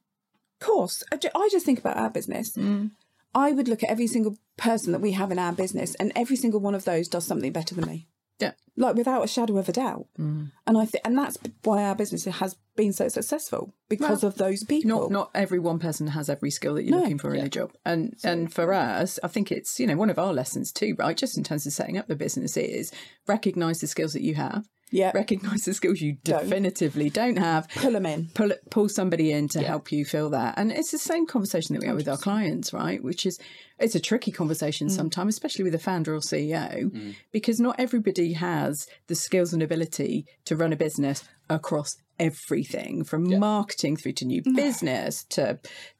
Of 0.61 0.67
course, 0.67 1.03
I 1.11 1.19
I 1.35 1.49
just 1.51 1.65
think 1.65 1.79
about 1.79 1.97
our 1.97 2.11
business. 2.11 2.53
Mm. 2.53 2.91
I 3.35 3.53
would 3.53 3.69
look 3.69 3.83
at 3.83 3.91
every 3.91 4.07
single 4.07 4.37
person 4.57 4.93
that 4.93 5.01
we 5.01 5.13
have 5.13 5.31
in 5.33 5.39
our 5.39 5.53
business, 5.53 5.95
and 5.97 6.13
every 6.17 6.37
single 6.37 6.61
one 6.61 6.75
of 6.75 6.85
those 6.85 7.09
does 7.09 7.27
something 7.27 7.53
better 7.53 7.75
than 7.75 7.87
me. 7.87 8.07
Yeah. 8.41 8.53
like 8.75 8.95
without 8.97 9.23
a 9.23 9.29
shadow 9.29 9.59
of 9.59 9.69
a 9.69 9.73
doubt. 9.73 10.07
Mm. 10.19 10.51
And 10.67 10.79
I 10.79 10.87
think, 10.87 11.03
and 11.07 11.19
that's 11.19 11.37
why 11.63 11.85
our 11.85 11.95
business 11.95 12.25
has 12.25 12.57
been 12.75 12.95
so 12.95 13.07
successful 13.09 13.75
because 13.91 14.25
of 14.25 14.37
those 14.37 14.65
people. 14.65 14.89
not 14.89 15.11
not 15.11 15.31
every 15.35 15.59
one 15.59 15.79
person 15.79 16.07
has 16.07 16.31
every 16.31 16.51
skill 16.51 16.75
that 16.77 16.85
you're 16.85 16.97
No. 16.97 17.03
looking 17.03 17.19
for 17.19 17.35
in 17.35 17.45
a 17.45 17.51
job 17.51 17.73
and 17.85 18.17
and 18.25 18.51
for 18.51 18.73
us 18.73 19.19
i 19.23 19.29
think 19.29 19.53
it's 19.53 19.79
you 19.79 19.87
know 19.87 19.97
one 19.97 20.09
of 20.09 20.19
our 20.19 20.33
lessons 20.33 20.73
too 20.73 20.95
right 20.99 21.19
just 21.19 21.37
in 21.37 21.45
terms 21.45 21.67
of 21.67 21.75
setting 21.75 21.99
up 21.99 22.07
the 22.09 22.17
business 22.17 22.57
is 22.57 22.91
recognize 23.27 23.81
the 23.81 23.87
skills 23.87 24.15
that 24.15 24.23
you 24.23 24.35
have 24.37 24.67
yeah, 24.91 25.13
recognize 25.15 25.65
the 25.65 25.75
skills 25.75 26.01
you 26.01 26.17
Don't. 26.25 26.45
definitively 26.45 27.11
don't 27.11 27.37
have. 27.39 27.69
Pull 27.77 27.93
them 27.93 28.07
in. 28.07 28.29
pull 28.35 28.51
pull 28.71 28.89
somebody 28.89 29.33
in 29.33 29.49
to 29.49 29.63
help 29.63 29.93
you 29.93 30.05
fill 30.05 30.31
that. 30.31 30.55
And 30.59 30.71
it's 30.73 30.91
the 30.91 30.99
same 30.99 31.27
conversation 31.27 31.75
that 31.75 31.81
we 31.81 31.87
have 31.87 31.97
with 31.97 32.09
our 32.09 32.17
clients 32.17 32.73
right? 32.73 33.03
Which 33.03 33.25
is 33.27 33.39
it's 33.79 33.95
a 33.95 34.01
tricky 34.01 34.31
conversation 34.33 34.89
Mm. 34.89 34.91
sometimes 34.91 35.35
especially 35.35 35.65
with 35.65 35.75
a 35.75 35.79
founder 35.79 36.15
or 36.15 36.21
ceo 36.21 37.15
because 37.33 37.59
not 37.61 37.77
everybody 37.79 38.35
has 38.35 38.87
the 39.07 39.15
skills 39.15 39.53
and 39.55 39.63
ability 39.63 40.27
to 40.45 40.55
run 40.57 40.73
a 40.73 40.77
business 40.77 41.23
across 41.49 41.97
everything 42.19 43.05
from 43.05 43.39
marketing 43.39 43.97
through 43.97 44.13
to 44.13 44.25
new 44.27 44.43
business 44.43 45.25
to 45.31 45.59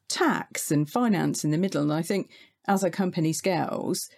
tax 0.09 0.71
and 0.71 0.89
finance 0.89 1.43
in 1.43 1.51
the 1.51 1.57
middle. 1.57 1.81
And 1.81 1.93
i 1.93 2.01
think 2.01 2.29
as 2.67 2.83
a 2.83 2.89
company 2.91 3.33
scales 3.33 4.09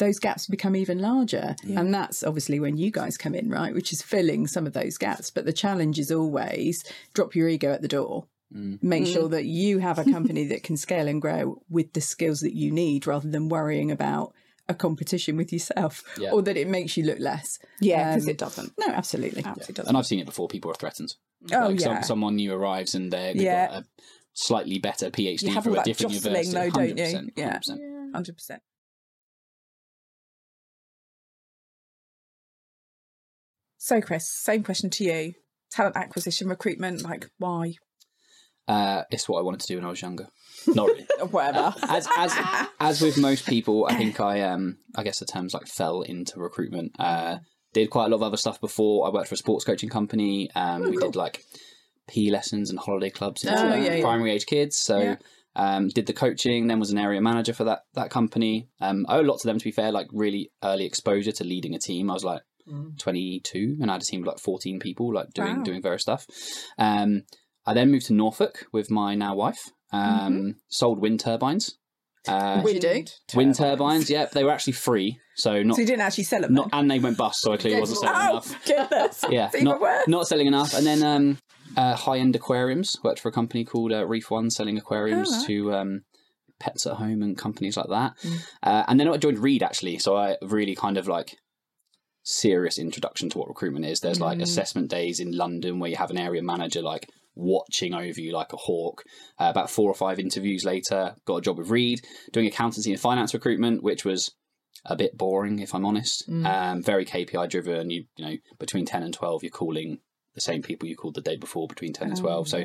those 0.00 0.18
gaps 0.18 0.46
become 0.46 0.74
even 0.74 0.98
larger. 0.98 1.54
Yeah. 1.62 1.78
And 1.78 1.94
that's 1.94 2.24
obviously 2.24 2.58
when 2.58 2.76
you 2.76 2.90
guys 2.90 3.16
come 3.16 3.34
in, 3.34 3.48
right? 3.48 3.72
Which 3.72 3.92
is 3.92 4.02
filling 4.02 4.48
some 4.48 4.66
of 4.66 4.72
those 4.72 4.98
gaps. 4.98 5.30
But 5.30 5.44
the 5.44 5.52
challenge 5.52 5.98
is 5.98 6.10
always 6.10 6.84
drop 7.14 7.36
your 7.36 7.48
ego 7.48 7.72
at 7.72 7.82
the 7.82 7.88
door. 7.88 8.26
Mm. 8.52 8.82
Make 8.82 9.04
mm. 9.04 9.12
sure 9.12 9.28
that 9.28 9.44
you 9.44 9.78
have 9.78 9.98
a 9.98 10.04
company 10.12 10.44
that 10.46 10.64
can 10.64 10.76
scale 10.76 11.06
and 11.06 11.22
grow 11.22 11.62
with 11.68 11.92
the 11.92 12.00
skills 12.00 12.40
that 12.40 12.54
you 12.54 12.72
need 12.72 13.06
rather 13.06 13.28
than 13.28 13.48
worrying 13.48 13.92
about 13.92 14.34
a 14.68 14.74
competition 14.74 15.36
with 15.36 15.52
yourself 15.52 16.02
yeah. 16.18 16.30
or 16.30 16.42
that 16.42 16.56
it 16.56 16.68
makes 16.68 16.96
you 16.96 17.04
look 17.04 17.18
less. 17.18 17.58
Yeah, 17.80 18.14
because 18.14 18.24
um, 18.24 18.30
it 18.30 18.38
doesn't. 18.38 18.72
No, 18.78 18.86
absolutely. 18.88 19.44
absolutely 19.44 19.72
yeah. 19.72 19.76
doesn't. 19.76 19.88
And 19.88 19.96
I've 19.96 20.06
seen 20.06 20.20
it 20.20 20.26
before. 20.26 20.48
People 20.48 20.70
are 20.70 20.74
threatened. 20.74 21.14
Oh, 21.52 21.68
like 21.68 21.80
yeah. 21.80 21.94
Some, 21.94 22.02
someone 22.02 22.36
new 22.36 22.52
arrives 22.52 22.94
and 22.94 23.12
they're 23.12 23.36
yeah. 23.36 23.78
a 23.78 23.84
slightly 24.32 24.78
better 24.78 25.10
PhD 25.10 25.62
from 25.62 25.76
a 25.76 25.84
different 25.84 26.14
university. 26.14 26.52
Though, 26.52 26.70
don't 26.70 26.98
you? 26.98 27.30
Yeah, 27.36 27.58
100%. 27.58 28.12
100%. 28.12 28.58
So, 33.82 34.02
Chris, 34.02 34.28
same 34.30 34.62
question 34.62 34.90
to 34.90 35.04
you. 35.04 35.32
Talent 35.72 35.96
acquisition, 35.96 36.48
recruitment, 36.48 37.02
like 37.02 37.30
why? 37.38 37.76
Uh, 38.68 39.04
it's 39.10 39.26
what 39.26 39.38
I 39.38 39.42
wanted 39.42 39.60
to 39.60 39.68
do 39.68 39.76
when 39.76 39.86
I 39.86 39.88
was 39.88 40.02
younger. 40.02 40.28
Not 40.66 40.88
really. 40.88 41.06
Whatever. 41.30 41.74
as 41.88 42.06
as 42.18 42.36
as 42.78 43.00
with 43.00 43.16
most 43.16 43.46
people, 43.46 43.86
I 43.88 43.96
think 43.96 44.20
I 44.20 44.42
um 44.42 44.76
I 44.94 45.02
guess 45.02 45.20
the 45.20 45.24
terms 45.24 45.54
like 45.54 45.66
fell 45.66 46.02
into 46.02 46.38
recruitment. 46.38 46.92
Uh, 46.98 47.38
did 47.72 47.88
quite 47.88 48.04
a 48.04 48.08
lot 48.08 48.16
of 48.16 48.22
other 48.22 48.36
stuff 48.36 48.60
before. 48.60 49.06
I 49.06 49.10
worked 49.10 49.28
for 49.28 49.34
a 49.34 49.38
sports 49.38 49.64
coaching 49.64 49.88
company. 49.88 50.50
Um, 50.54 50.90
we 50.90 50.98
did 50.98 51.16
like 51.16 51.42
PE 52.08 52.26
lessons 52.26 52.68
and 52.68 52.78
holiday 52.78 53.08
clubs 53.08 53.44
into 53.44 53.58
Oh, 53.58 53.72
um, 53.72 53.82
yeah, 53.82 53.94
yeah. 53.94 54.02
primary 54.02 54.32
age 54.32 54.44
kids. 54.46 54.76
So. 54.76 54.98
Yeah. 55.00 55.16
Um, 55.56 55.88
did 55.88 56.06
the 56.06 56.12
coaching, 56.12 56.68
then 56.68 56.78
was 56.78 56.92
an 56.92 56.98
area 56.98 57.20
manager 57.20 57.52
for 57.52 57.64
that 57.64 57.80
that 57.94 58.08
company. 58.08 58.68
Um, 58.80 59.04
I 59.08 59.16
owe 59.16 59.22
a 59.22 59.22
lot 59.22 59.40
to 59.40 59.48
them 59.48 59.58
to 59.58 59.64
be 59.64 59.72
fair, 59.72 59.90
like 59.90 60.06
really 60.12 60.52
early 60.62 60.84
exposure 60.86 61.32
to 61.32 61.44
leading 61.44 61.74
a 61.74 61.78
team. 61.80 62.08
I 62.08 62.14
was 62.14 62.22
like 62.22 62.42
22 62.98 63.78
and 63.80 63.90
I 63.90 63.94
had 63.94 64.02
a 64.02 64.04
team 64.04 64.22
of 64.22 64.26
like 64.28 64.38
14 64.38 64.78
people, 64.80 65.12
like 65.14 65.30
doing 65.34 65.58
Wow. 65.58 65.62
doing 65.62 65.82
various 65.82 66.02
stuff. 66.02 66.26
Um, 66.78 67.22
I 67.66 67.74
then 67.74 67.90
moved 67.90 68.06
to 68.06 68.14
Norfolk 68.14 68.66
with 68.72 68.90
my 68.90 69.14
now 69.14 69.34
wife. 69.34 69.70
Um, 69.92 70.56
Sold 70.68 71.00
wind 71.00 71.20
turbines. 71.20 71.76
Uh, 72.28 72.60
Wind- 72.62 72.80
do? 72.82 73.04
wind 73.34 73.54
turbines. 73.54 74.10
Yep, 74.10 74.32
they 74.32 74.44
were 74.44 74.50
actually 74.50 74.74
free, 74.74 75.18
so 75.36 75.62
not 75.62 75.76
So 75.76 75.80
you 75.80 75.86
didn't 75.86 76.02
actually 76.02 76.24
sell 76.24 76.42
them. 76.42 76.52
not, 76.52 76.68
and 76.72 76.90
they 76.90 76.98
went 76.98 77.16
bust. 77.16 77.40
So 77.40 77.52
I 77.52 77.56
clearly 77.56 77.80
wasn't 77.80 78.00
selling 78.00 78.16
oh 78.18 78.30
enough. 78.30 78.66
goodness! 78.66 79.24
Yeah, 79.30 79.50
not 79.62 79.80
not 80.06 80.26
selling 80.28 80.46
enough. 80.46 80.74
And 80.74 80.86
then 80.86 81.02
um, 81.02 81.38
uh, 81.78 81.94
high 81.96 82.18
end 82.18 82.36
aquariums. 82.36 82.98
Worked 83.02 83.20
for 83.20 83.30
a 83.30 83.32
company 83.32 83.64
called 83.64 83.92
uh, 83.92 84.06
Reef 84.06 84.30
One, 84.30 84.50
selling 84.50 84.76
aquariums 84.76 85.30
Oh, 85.32 85.36
right. 85.38 85.46
to 85.46 85.74
um, 85.74 86.02
pets 86.58 86.86
at 86.86 86.96
home 86.96 87.22
and 87.22 87.38
companies 87.38 87.78
like 87.78 87.88
that. 87.88 88.12
Mm. 88.22 88.46
Uh, 88.62 88.84
and 88.88 89.00
then 89.00 89.08
I 89.08 89.16
joined 89.16 89.38
Reed 89.38 89.62
actually. 89.62 89.98
So 89.98 90.14
I 90.16 90.36
really 90.42 90.74
kind 90.74 90.98
of 90.98 91.08
like 91.08 91.38
serious 92.22 92.78
introduction 92.78 93.28
to 93.30 93.38
what 93.38 93.48
recruitment 93.48 93.84
is. 93.86 94.00
There's 94.00 94.20
like 94.20 94.38
Mm. 94.38 94.42
assessment 94.42 94.88
days 94.90 95.20
in 95.20 95.32
London 95.32 95.78
where 95.78 95.90
you 95.90 95.96
have 95.96 96.10
an 96.10 96.18
area 96.18 96.42
manager 96.42 96.82
like 96.82 97.08
watching 97.34 97.94
over 97.94 98.20
you 98.20 98.32
like 98.32 98.52
a 98.52 98.56
hawk. 98.56 99.02
Uh, 99.38 99.48
about 99.50 99.70
four 99.70 99.90
or 99.90 99.94
five 99.94 100.18
interviews 100.18 100.64
later, 100.64 101.14
got 101.24 101.36
a 101.36 101.40
job 101.40 101.58
with 101.58 101.70
Reed 101.70 102.00
doing 102.32 102.46
accountancy 102.46 102.90
and 102.92 103.00
finance 103.00 103.32
recruitment, 103.32 103.82
which 103.82 104.04
was 104.04 104.32
a 104.84 104.96
bit 104.96 105.16
boring 105.16 105.58
if 105.58 105.74
I'm 105.74 105.84
honest. 105.84 106.28
Um, 106.28 106.82
very 106.82 107.04
KPI 107.04 107.48
driven. 107.48 107.90
You 107.90 108.04
you 108.16 108.24
know 108.24 108.36
between 108.58 108.84
ten 108.86 109.02
and 109.02 109.14
twelve, 109.14 109.42
you're 109.42 109.50
calling 109.50 109.98
the 110.34 110.40
same 110.40 110.62
people 110.62 110.88
you 110.88 110.96
called 110.96 111.14
the 111.14 111.20
day 111.20 111.36
before 111.36 111.66
between 111.68 111.92
ten 111.92 112.08
and 112.08 112.16
twelve. 112.18 112.48
So 112.48 112.64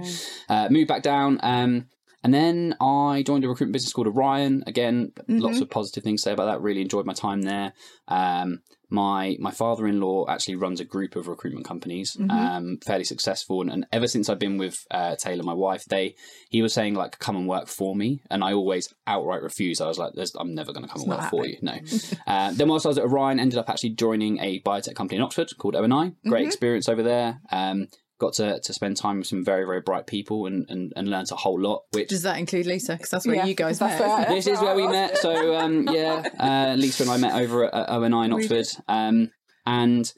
uh, 0.49 0.67
moved 0.69 0.87
back 0.87 1.01
down. 1.03 1.39
Um, 1.41 1.87
and 2.25 2.33
then 2.33 2.75
I 2.81 3.21
joined 3.21 3.45
a 3.45 3.47
recruitment 3.47 3.73
business 3.73 3.93
called 3.93 4.07
Orion. 4.07 4.63
Again, 4.65 5.11
lots 5.27 5.61
of 5.61 5.69
positive 5.69 6.03
things 6.03 6.23
to 6.23 6.29
say 6.29 6.33
about 6.33 6.45
that. 6.45 6.59
Really 6.59 6.81
enjoyed 6.81 7.05
my 7.05 7.13
time 7.13 7.43
there. 7.43 7.73
Um, 8.07 8.63
my 8.89 9.37
my 9.39 9.51
father 9.51 9.85
in 9.85 10.01
law 10.01 10.25
actually 10.27 10.55
runs 10.55 10.79
a 10.79 10.85
group 10.85 11.15
of 11.15 11.27
recruitment 11.27 11.67
companies, 11.67 12.17
um, 12.31 12.79
fairly 12.83 13.03
successful. 13.03 13.61
And, 13.61 13.69
and 13.71 13.85
ever 13.91 14.07
since 14.07 14.27
I've 14.27 14.39
been 14.39 14.57
with 14.57 14.75
uh, 14.89 15.15
Taylor, 15.17 15.43
my 15.43 15.53
wife, 15.53 15.85
they 15.85 16.15
he 16.49 16.63
was 16.63 16.73
saying 16.73 16.95
like, 16.95 17.19
"Come 17.19 17.35
and 17.35 17.47
work 17.47 17.67
for 17.67 17.95
me," 17.95 18.21
and 18.31 18.43
I 18.43 18.53
always 18.53 18.91
outright 19.05 19.43
refused. 19.43 19.79
I 19.79 19.87
was 19.87 19.99
like, 19.99 20.13
There's, 20.15 20.33
"I'm 20.33 20.55
never 20.55 20.73
going 20.73 20.87
to 20.87 20.91
come 20.91 21.01
and 21.01 21.09
not 21.11 21.19
work 21.19 21.29
for 21.29 21.45
you." 21.45 21.59
No. 21.61 21.77
uh, 22.27 22.53
then 22.53 22.67
whilst 22.69 22.87
I 22.87 22.89
was 22.89 22.97
at 22.97 23.03
Orion, 23.03 23.39
ended 23.39 23.59
up 23.59 23.69
actually 23.69 23.91
joining 23.91 24.39
a 24.39 24.61
biotech 24.61 24.95
company 24.95 25.17
in 25.17 25.21
Oxford 25.21 25.51
called 25.59 25.75
ONI. 25.75 26.15
Great 26.27 26.47
experience 26.47 26.89
over 26.89 27.03
there. 27.03 27.39
Um, 27.51 27.87
got 28.19 28.33
to, 28.33 28.59
to 28.61 28.73
spend 28.73 28.97
time 28.97 29.17
with 29.19 29.27
some 29.27 29.43
very 29.43 29.65
very 29.65 29.81
bright 29.81 30.07
people 30.07 30.45
and 30.45 30.65
and, 30.69 30.93
and 30.95 31.07
learned 31.09 31.27
a 31.31 31.35
whole 31.35 31.59
lot. 31.59 31.81
Which 31.91 32.09
Does 32.09 32.23
that 32.23 32.37
include 32.39 32.65
Lisa? 32.65 32.93
Because 32.93 33.09
that's 33.09 33.27
where 33.27 33.35
Yeah, 33.37 33.45
you 33.45 33.55
guys 33.55 33.79
met. 33.79 33.97
fair. 33.97 34.25
this 34.35 34.47
is 34.47 34.59
where 34.61 34.75
we 34.75 34.87
met. 34.87 35.17
So 35.17 35.55
um, 35.55 35.87
yeah, 35.91 36.23
uh, 36.39 36.75
Lisa 36.77 37.03
and 37.03 37.11
I 37.11 37.17
met 37.17 37.33
over 37.33 37.65
at, 37.65 37.73
at 37.73 37.89
ONI 37.89 38.25
in 38.25 38.33
Oxford. 38.33 38.67
Um, 38.87 39.31
and 39.65 40.11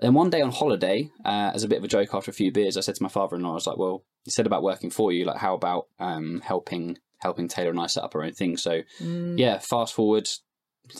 then 0.00 0.14
one 0.14 0.30
day 0.30 0.40
on 0.40 0.50
holiday, 0.50 1.08
uh, 1.24 1.50
as 1.54 1.62
a 1.62 1.68
bit 1.68 1.78
of 1.78 1.84
a 1.84 1.88
joke 1.88 2.14
after 2.14 2.30
a 2.30 2.34
few 2.34 2.50
beers, 2.52 2.76
I 2.76 2.80
said 2.80 2.96
to 2.96 3.02
my 3.02 3.08
father-in-law, 3.08 3.50
I 3.50 3.54
was 3.54 3.66
like, 3.66 3.78
"Well, 3.78 4.04
you 4.24 4.30
said 4.32 4.46
about 4.46 4.62
working 4.62 4.90
for 4.90 5.12
you. 5.12 5.24
Like, 5.24 5.36
how 5.38 5.54
about 5.54 5.86
um, 6.00 6.40
helping 6.44 6.98
helping 7.18 7.46
Taylor 7.48 7.70
and 7.70 7.78
I 7.80 7.86
set 7.86 8.02
up 8.02 8.14
our 8.14 8.24
own 8.24 8.32
thing?" 8.32 8.56
So 8.56 8.82
yeah, 9.00 9.58
fast 9.58 9.94
forward 9.94 10.28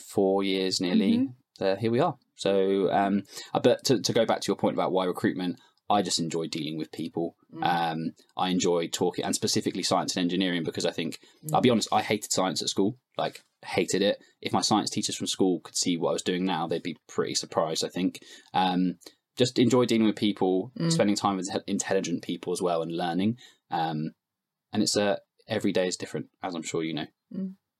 four 0.08 0.42
years 0.42 0.80
nearly. 0.80 1.28
Uh, 1.60 1.76
here 1.76 1.90
we 1.90 2.00
are. 2.00 2.16
So, 2.36 2.90
um, 2.90 3.22
uh, 3.54 3.60
but 3.60 3.84
to, 3.84 4.00
to 4.00 4.12
go 4.12 4.24
back 4.26 4.40
to 4.40 4.46
your 4.48 4.56
point 4.56 4.74
about 4.74 4.90
why 4.90 5.04
recruitment, 5.04 5.58
I 5.92 6.02
just 6.02 6.18
enjoy 6.18 6.46
dealing 6.46 6.78
with 6.78 6.90
people. 6.90 7.36
Um, 7.62 7.98
I 8.36 8.48
enjoy 8.48 8.88
talking, 8.88 9.24
and 9.24 9.34
specifically 9.34 9.82
science 9.82 10.16
and 10.16 10.22
engineering, 10.22 10.64
because 10.64 10.86
I 10.86 10.90
think 10.90 11.18
I'll 11.52 11.60
be 11.60 11.70
honest, 11.70 11.88
I 11.92 12.02
hated 12.02 12.32
science 12.32 12.62
at 12.62 12.68
school. 12.68 12.96
Like, 13.18 13.42
hated 13.64 14.02
it. 14.02 14.16
If 14.40 14.52
my 14.52 14.62
science 14.62 14.90
teachers 14.90 15.16
from 15.16 15.26
school 15.26 15.60
could 15.60 15.76
see 15.76 15.96
what 15.96 16.10
I 16.10 16.12
was 16.12 16.22
doing 16.22 16.44
now, 16.44 16.66
they'd 16.66 16.82
be 16.82 16.96
pretty 17.08 17.34
surprised. 17.34 17.84
I 17.84 17.88
think. 17.88 18.20
Um, 18.54 18.96
just 19.36 19.58
enjoy 19.58 19.86
dealing 19.86 20.06
with 20.06 20.16
people, 20.16 20.72
spending 20.90 21.16
time 21.16 21.36
with 21.36 21.48
intelligent 21.66 22.22
people 22.22 22.52
as 22.52 22.60
well, 22.60 22.82
and 22.82 22.92
learning. 22.92 23.38
Um, 23.70 24.12
and 24.72 24.82
it's 24.82 24.96
a 24.96 25.18
every 25.48 25.72
day 25.72 25.86
is 25.88 25.96
different, 25.96 26.26
as 26.42 26.54
I'm 26.54 26.62
sure 26.62 26.82
you 26.82 26.94
know. 26.94 27.06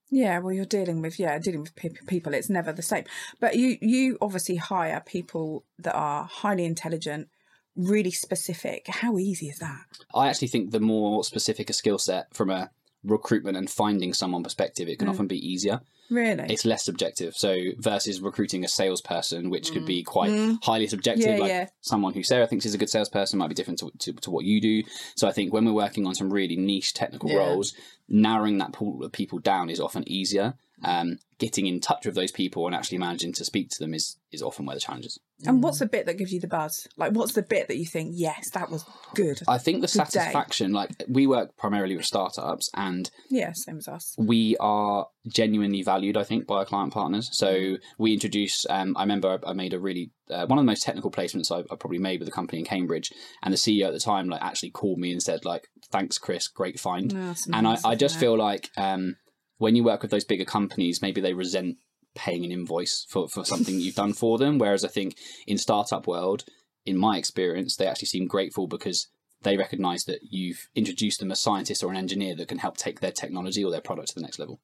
Yeah, 0.09 0.39
well, 0.39 0.53
you're 0.53 0.65
dealing 0.65 1.01
with 1.01 1.19
yeah, 1.19 1.39
dealing 1.39 1.61
with 1.61 1.75
pe- 1.75 1.89
people. 2.07 2.33
It's 2.33 2.49
never 2.49 2.71
the 2.71 2.81
same. 2.81 3.05
But 3.39 3.55
you 3.55 3.77
you 3.81 4.17
obviously 4.21 4.57
hire 4.57 5.01
people 5.03 5.65
that 5.79 5.95
are 5.95 6.25
highly 6.25 6.65
intelligent, 6.65 7.29
really 7.75 8.11
specific. 8.11 8.87
How 8.87 9.17
easy 9.17 9.47
is 9.49 9.59
that? 9.59 9.85
I 10.13 10.27
actually 10.29 10.49
think 10.49 10.71
the 10.71 10.79
more 10.79 11.23
specific 11.23 11.69
a 11.69 11.73
skill 11.73 11.97
set 11.97 12.33
from 12.33 12.49
a 12.49 12.71
recruitment 13.03 13.57
and 13.57 13.69
finding 13.69 14.13
someone 14.13 14.43
perspective, 14.43 14.87
it 14.87 14.99
can 14.99 15.07
mm. 15.07 15.11
often 15.11 15.27
be 15.27 15.37
easier. 15.37 15.81
Really? 16.09 16.45
It's 16.49 16.65
less 16.65 16.85
subjective. 16.85 17.35
So 17.35 17.55
versus 17.77 18.21
recruiting 18.21 18.63
a 18.63 18.67
salesperson, 18.67 19.49
which 19.49 19.71
could 19.71 19.85
be 19.85 20.03
mm. 20.03 20.05
quite 20.05 20.31
mm. 20.31 20.63
highly 20.63 20.87
subjective. 20.87 21.27
Yeah, 21.27 21.37
like 21.37 21.49
yeah. 21.49 21.67
someone 21.81 22.13
who 22.13 22.23
Sarah 22.23 22.47
thinks 22.47 22.65
is 22.65 22.73
a 22.73 22.77
good 22.77 22.89
salesperson 22.89 23.39
might 23.39 23.47
be 23.47 23.55
different 23.55 23.79
to, 23.79 23.91
to, 23.99 24.13
to 24.13 24.31
what 24.31 24.45
you 24.45 24.61
do. 24.61 24.83
So 25.15 25.27
I 25.27 25.31
think 25.31 25.53
when 25.53 25.65
we're 25.65 25.73
working 25.73 26.05
on 26.05 26.15
some 26.15 26.31
really 26.31 26.55
niche 26.55 26.93
technical 26.93 27.29
Yeah. 27.29 27.37
roles, 27.37 27.73
narrowing 28.13 28.59
that 28.59 28.71
pool 28.71 29.03
of 29.03 29.11
people 29.11 29.39
down 29.39 29.69
is 29.69 29.79
often 29.81 30.03
easier. 30.07 30.53
um, 30.85 31.17
getting 31.39 31.65
in 31.67 31.79
touch 31.79 32.05
with 32.05 32.15
those 32.15 32.31
people 32.31 32.65
and 32.67 32.75
actually 32.75 32.97
managing 32.97 33.33
to 33.33 33.43
speak 33.43 33.69
to 33.69 33.79
them 33.79 33.93
is 33.93 34.17
is 34.31 34.41
often 34.41 34.65
where 34.65 34.75
the 34.75 34.79
challenge 34.79 35.05
is. 35.05 35.19
And 35.45 35.61
what's 35.61 35.79
the 35.79 35.85
bit 35.85 36.05
that 36.05 36.17
gives 36.17 36.31
you 36.31 36.39
the 36.39 36.47
buzz? 36.47 36.87
Like, 36.97 37.11
what's 37.11 37.33
the 37.33 37.41
bit 37.43 37.67
that 37.67 37.77
you 37.77 37.85
think, 37.85 38.11
yes, 38.15 38.49
that 38.51 38.71
was 38.71 38.83
good? 39.13 39.41
I 39.47 39.57
think 39.57 39.81
the 39.81 39.87
Good 39.87 40.05
day. 40.05 40.19
satisfaction, 40.19 40.71
like 40.71 40.89
we 41.07 41.27
work 41.27 41.55
primarily 41.57 41.95
with 41.97 42.05
startups, 42.05 42.69
and 42.75 43.11
yeah, 43.29 43.51
same 43.53 43.77
as 43.77 43.87
us. 43.87 44.15
we 44.17 44.55
are 44.59 45.07
genuinely 45.27 45.83
valued, 45.83 46.17
I 46.17 46.23
think, 46.23 46.47
by 46.47 46.57
our 46.59 46.65
client 46.65 46.93
partners. 46.93 47.29
So 47.33 47.77
we 47.97 48.13
introduce. 48.13 48.65
Um, 48.69 48.95
I 48.97 49.03
remember 49.03 49.39
I 49.45 49.53
made 49.53 49.73
a 49.73 49.79
really 49.79 50.11
uh, 50.29 50.45
one 50.47 50.57
of 50.59 50.63
the 50.63 50.71
most 50.71 50.83
technical 50.83 51.11
placements 51.11 51.51
I, 51.51 51.59
I 51.71 51.75
probably 51.75 51.99
made 51.99 52.19
with 52.19 52.29
a 52.29 52.31
company 52.39 52.59
in 52.59 52.65
Cambridge, 52.65 53.11
and 53.43 53.53
the 53.53 53.57
CEO 53.57 53.87
at 53.87 53.93
the 53.93 53.99
time 53.99 54.29
like 54.29 54.41
actually 54.41 54.71
called 54.71 54.97
me 54.99 55.11
and 55.11 55.21
said 55.21 55.45
like, 55.45 55.67
"Thanks, 55.93 56.17
Chris, 56.17 56.47
great 56.47 56.79
find." 56.79 57.11
That's 57.11 57.47
and 57.47 57.67
I, 57.67 57.77
I 57.85 57.95
just 57.95 58.15
isn't 58.15 58.19
feel 58.19 58.37
like 58.37 58.69
um, 58.75 59.15
when 59.57 59.75
you 59.75 59.83
work 59.83 60.01
with 60.01 60.11
those 60.11 60.25
bigger 60.25 60.45
companies, 60.45 61.01
maybe 61.01 61.21
they 61.21 61.33
resent 61.33 61.77
paying 62.15 62.43
an 62.43 62.51
invoice 62.51 63.05
for, 63.09 63.27
for 63.27 63.45
something 63.45 63.79
you've 63.79 63.95
done 63.95 64.13
for 64.13 64.37
them. 64.37 64.57
Whereas 64.57 64.83
I 64.83 64.89
think 64.89 65.15
in 65.47 65.57
startup 65.57 66.07
world, 66.07 66.43
in 66.85 66.97
my 66.97 67.17
experience, 67.17 67.75
they 67.75 67.87
actually 67.87 68.07
seem 68.07 68.27
grateful 68.27 68.67
because 68.67 69.07
they 69.43 69.57
recognize 69.57 70.03
that 70.05 70.19
you've 70.29 70.67
introduced 70.75 71.19
them 71.19 71.31
a 71.31 71.35
scientist 71.35 71.83
or 71.83 71.91
an 71.91 71.97
engineer 71.97 72.35
that 72.35 72.47
can 72.47 72.59
help 72.59 72.77
take 72.77 72.99
their 72.99 73.11
technology 73.11 73.63
or 73.63 73.71
their 73.71 73.81
product 73.81 74.09
to 74.09 74.15
the 74.15 74.21
next 74.21 74.39
level. 74.39 74.59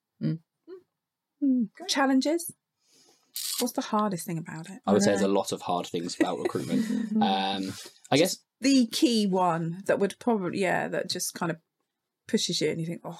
challenges. 1.88 2.54
What's 3.60 3.74
the 3.74 3.82
hardest 3.82 4.26
thing 4.26 4.38
about 4.38 4.70
it? 4.70 4.80
I 4.86 4.94
would 4.94 5.04
say 5.04 5.12
there's 5.12 5.22
a 5.22 5.28
lot 5.28 5.52
of 5.52 5.62
hard 5.62 5.88
things 5.88 6.20
about 6.20 6.40
recruitment. 6.44 6.86
Um, 7.22 7.74
I 8.12 8.18
guess 8.18 8.38
the 8.62 8.88
key 8.88 9.25
one 9.28 9.84
that 9.86 10.00
would 10.00 10.16
probably, 10.20 10.60
yeah, 10.62 10.88
that 10.88 11.10
just 11.10 11.34
kind 11.34 11.51
of 11.51 11.58
pushes 12.28 12.60
you 12.62 12.70
and 12.70 12.80
you 12.80 12.86
think, 12.86 13.01
oh, 13.04 13.20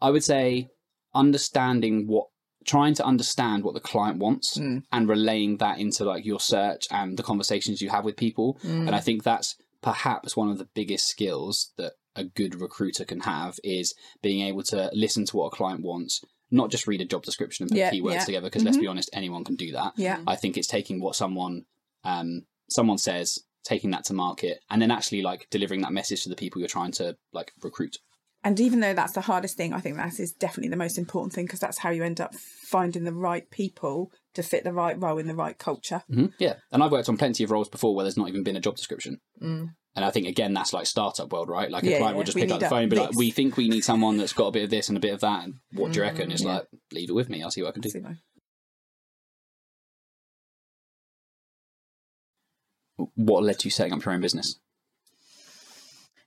I 0.00 0.10
would 0.10 0.24
say 0.24 0.68
understanding 1.14 2.06
what 2.06 2.26
trying 2.64 2.94
to 2.94 3.04
understand 3.04 3.64
what 3.64 3.74
the 3.74 3.80
client 3.80 4.18
wants 4.18 4.56
Mm. 4.56 4.84
and 4.92 5.08
relaying 5.08 5.56
that 5.58 5.78
into 5.78 6.04
like 6.04 6.24
your 6.24 6.38
search 6.40 6.86
and 6.92 7.16
the 7.18 7.22
conversations 7.22 7.82
you 7.82 7.90
have 7.90 8.04
with 8.04 8.16
people 8.16 8.58
Mm. 8.62 8.86
and 8.86 8.94
i 8.94 9.00
think 9.00 9.22
that's 9.24 9.56
perhaps 9.82 10.36
one 10.36 10.48
of 10.48 10.58
the 10.58 10.68
biggest 10.72 11.06
skills 11.08 11.72
that 11.76 11.94
a 12.14 12.22
good 12.24 12.54
recruiter 12.60 13.04
can 13.04 13.20
have 13.20 13.58
is 13.64 13.94
being 14.22 14.46
able 14.46 14.62
to 14.62 14.90
listen 14.92 15.24
to 15.26 15.36
what 15.36 15.46
a 15.46 15.56
client 15.56 15.82
wants 15.82 16.22
not 16.52 16.70
just 16.70 16.86
read 16.86 17.00
a 17.00 17.04
job 17.04 17.22
description 17.24 17.64
and 17.64 17.70
put 17.70 17.78
Yeah, 17.78 17.90
keywords 17.90 18.14
yeah. 18.14 18.24
together 18.26 18.46
because 18.48 18.62
let's 18.64 18.76
be 18.78 18.86
honest 18.86 19.10
anyone 19.12 19.42
can 19.44 19.56
do 19.56 19.72
that 19.72 19.94
yeah. 19.96 20.18
i 20.26 20.36
think 20.36 20.56
it's 20.56 20.68
taking 20.68 21.00
what 21.00 21.16
someone 21.16 21.64
um 22.04 22.46
someone 22.70 22.98
says 22.98 23.40
taking 23.64 23.90
that 23.90 24.04
to 24.04 24.14
market 24.14 24.60
and 24.70 24.80
then 24.82 24.90
actually 24.90 25.22
like 25.22 25.46
delivering 25.50 25.82
that 25.82 25.92
message 25.92 26.22
to 26.22 26.28
the 26.28 26.36
people 26.36 26.60
you're 26.60 26.68
trying 26.68 26.92
to 26.92 27.16
like 27.32 27.52
recruit 27.62 27.98
And 28.44 28.58
even 28.58 28.80
though 28.80 28.94
that's 28.94 29.12
the 29.12 29.20
hardest 29.20 29.56
thing, 29.56 29.72
I 29.72 29.80
think 29.80 29.96
that 29.96 30.18
is 30.18 30.32
definitely 30.32 30.70
the 30.70 30.76
most 30.76 30.98
important 30.98 31.32
thing 31.32 31.46
because 31.46 31.60
that's 31.60 31.78
how 31.78 31.90
you 31.90 32.02
end 32.02 32.20
up 32.20 32.34
finding 32.34 33.04
the 33.04 33.12
right 33.14 33.48
people 33.50 34.10
to 34.34 34.42
fit 34.42 34.64
the 34.64 34.72
right 34.72 35.00
role 35.00 35.18
in 35.18 35.28
the 35.28 35.34
right 35.34 35.56
culture. 35.56 36.02
hmm 36.08 36.26
Yeah, 36.38 36.54
and 36.72 36.82
I've 36.82 36.90
worked 36.90 37.08
on 37.08 37.16
plenty 37.16 37.44
of 37.44 37.50
roles 37.52 37.68
before 37.68 37.94
where 37.94 38.04
there's 38.04 38.16
not 38.16 38.28
even 38.28 38.42
been 38.42 38.56
a 38.56 38.60
job 38.60 38.76
description. 38.76 39.18
Mm. 39.40 39.74
And 39.94 40.04
I 40.04 40.10
think 40.10 40.26
again 40.26 40.54
that's 40.54 40.72
like 40.72 40.86
startup 40.86 41.32
world, 41.32 41.48
right? 41.50 41.70
Like 41.70 41.84
a 41.84 41.90
Yeah, 41.90 41.98
client 41.98 42.14
yeah, 42.14 42.18
will 42.18 42.24
just 42.24 42.34
we 42.34 42.42
pick 42.42 42.50
up 42.50 42.60
the 42.60 42.68
phone 42.68 42.82
and 42.84 42.90
be 42.90 42.96
like, 42.96 43.14
"We 43.14 43.30
think 43.30 43.56
we 43.56 43.68
need 43.68 43.84
someone 43.84 44.16
that's 44.16 44.32
got 44.32 44.46
a 44.46 44.50
bit 44.50 44.64
of 44.64 44.70
this 44.70 44.88
and 44.88 44.96
a 44.96 45.00
bit 45.00 45.12
of 45.12 45.20
that." 45.20 45.44
And 45.44 45.54
what 45.72 45.92
do 45.92 45.98
you 45.98 46.02
reckon? 46.02 46.32
It's 46.32 46.42
yeah. 46.42 46.54
like, 46.54 46.66
leave 46.92 47.10
it 47.10 47.12
with 47.12 47.28
me. 47.28 47.42
I'll 47.42 47.50
see 47.50 47.62
what 47.62 47.68
I 47.68 47.72
can 47.72 47.82
do. 47.82 47.90
What 53.14 53.42
led 53.42 53.58
to 53.60 53.66
you 53.66 53.70
setting 53.70 53.92
up 53.92 54.04
your 54.04 54.14
own 54.14 54.20
business? 54.20 54.58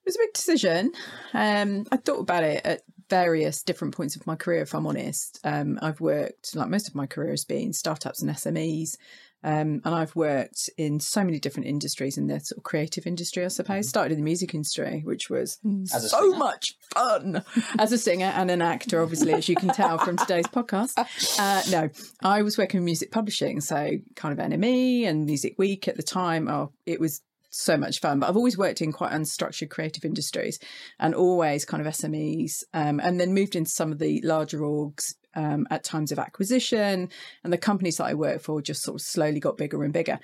It 0.06 0.10
was 0.10 0.16
a 0.16 0.20
big 0.20 0.34
decision. 0.34 0.92
Um, 1.34 1.88
I 1.92 1.98
thought 1.98 2.20
about 2.20 2.44
it 2.44 2.66
at 2.66 2.82
various 3.10 3.64
different 3.64 3.96
points 3.96 4.16
of 4.16 4.28
my 4.28 4.36
career, 4.36 4.62
if 4.62 4.74
I'm 4.76 4.88
honest. 4.88 5.40
Um, 5.44 5.80
I've 5.82 6.02
worked, 6.02 6.56
like 6.56 6.70
most 6.70 6.88
of 6.88 6.96
my 6.96 7.08
career 7.08 7.32
has 7.32 7.46
been 7.46 7.74
startups 7.74 8.22
and 8.22 8.30
SMEs. 8.32 8.98
Um, 9.46 9.80
and 9.86 9.94
I've 9.94 10.16
worked 10.16 10.72
in 10.76 11.00
so 11.00 11.24
many 11.24 11.40
different 11.40 11.68
industries 11.68 12.18
in 12.18 12.26
the 12.26 12.40
sort 12.40 12.58
of 12.58 12.64
creative 12.64 13.06
industry, 13.06 13.46
I 13.46 13.50
suppose. 13.50 13.88
Started 13.88 14.14
in 14.14 14.18
the 14.18 14.24
music 14.24 14.56
industry, 14.56 15.02
which 15.06 15.30
was 15.30 15.60
so 15.86 16.00
singer? 16.00 16.38
much 16.38 16.74
fun 16.92 17.44
as 17.78 17.92
a 17.92 18.00
singer 18.00 18.34
and 18.36 18.50
an 18.50 18.64
actor, 18.64 19.04
obviously, 19.04 19.34
as 19.34 19.48
you 19.48 19.56
can 19.56 19.70
tell 19.70 20.00
from 20.00 20.18
today's 20.18 20.48
podcast. 20.48 20.98
Uh, 21.38 21.62
no, 21.70 21.90
I 22.24 22.42
was 22.42 22.58
working 22.58 22.80
in 22.80 22.86
music 22.86 23.12
publishing, 23.12 23.62
so 23.62 23.92
kind 24.16 24.38
of 24.38 24.44
NME 24.44 25.06
and 25.06 25.28
Music 25.28 25.54
Week 25.60 25.88
at 25.88 25.96
the 25.96 26.04
time. 26.04 26.50
Oh, 26.50 26.72
it 26.88 27.00
was 27.00 27.22
so 27.56 27.78
much 27.78 28.00
fun. 28.00 28.20
But 28.20 28.30
I've 28.30 28.38
always 28.38 28.58
worked 28.58 28.82
in 28.82 28.92
quite 28.92 29.12
unstructured 29.12 29.70
creative 29.70 30.06
industries 30.06 30.60
and 31.00 31.16
always 31.16 31.66
kind 31.66 31.86
of 31.86 31.94
SMEs, 31.94 32.64
um, 32.74 33.00
and 33.00 33.20
then 33.20 33.34
moved 33.34 33.56
into 33.56 33.70
some 33.70 33.92
of 33.92 34.00
the 34.00 34.22
larger 34.24 34.60
orgs. 34.60 35.14
Um, 35.36 35.68
at 35.70 35.84
times 35.84 36.14
of 36.14 36.20
acquisition, 36.20 37.10
and 37.44 37.52
the 37.52 37.58
companies 37.58 37.98
that 37.98 38.06
I 38.06 38.14
worked 38.14 38.46
for 38.46 38.62
just 38.62 38.84
sort 38.84 38.96
of 38.96 39.02
slowly 39.02 39.42
got 39.42 39.58
bigger 39.58 39.84
and 39.84 39.92
bigger. 39.92 40.18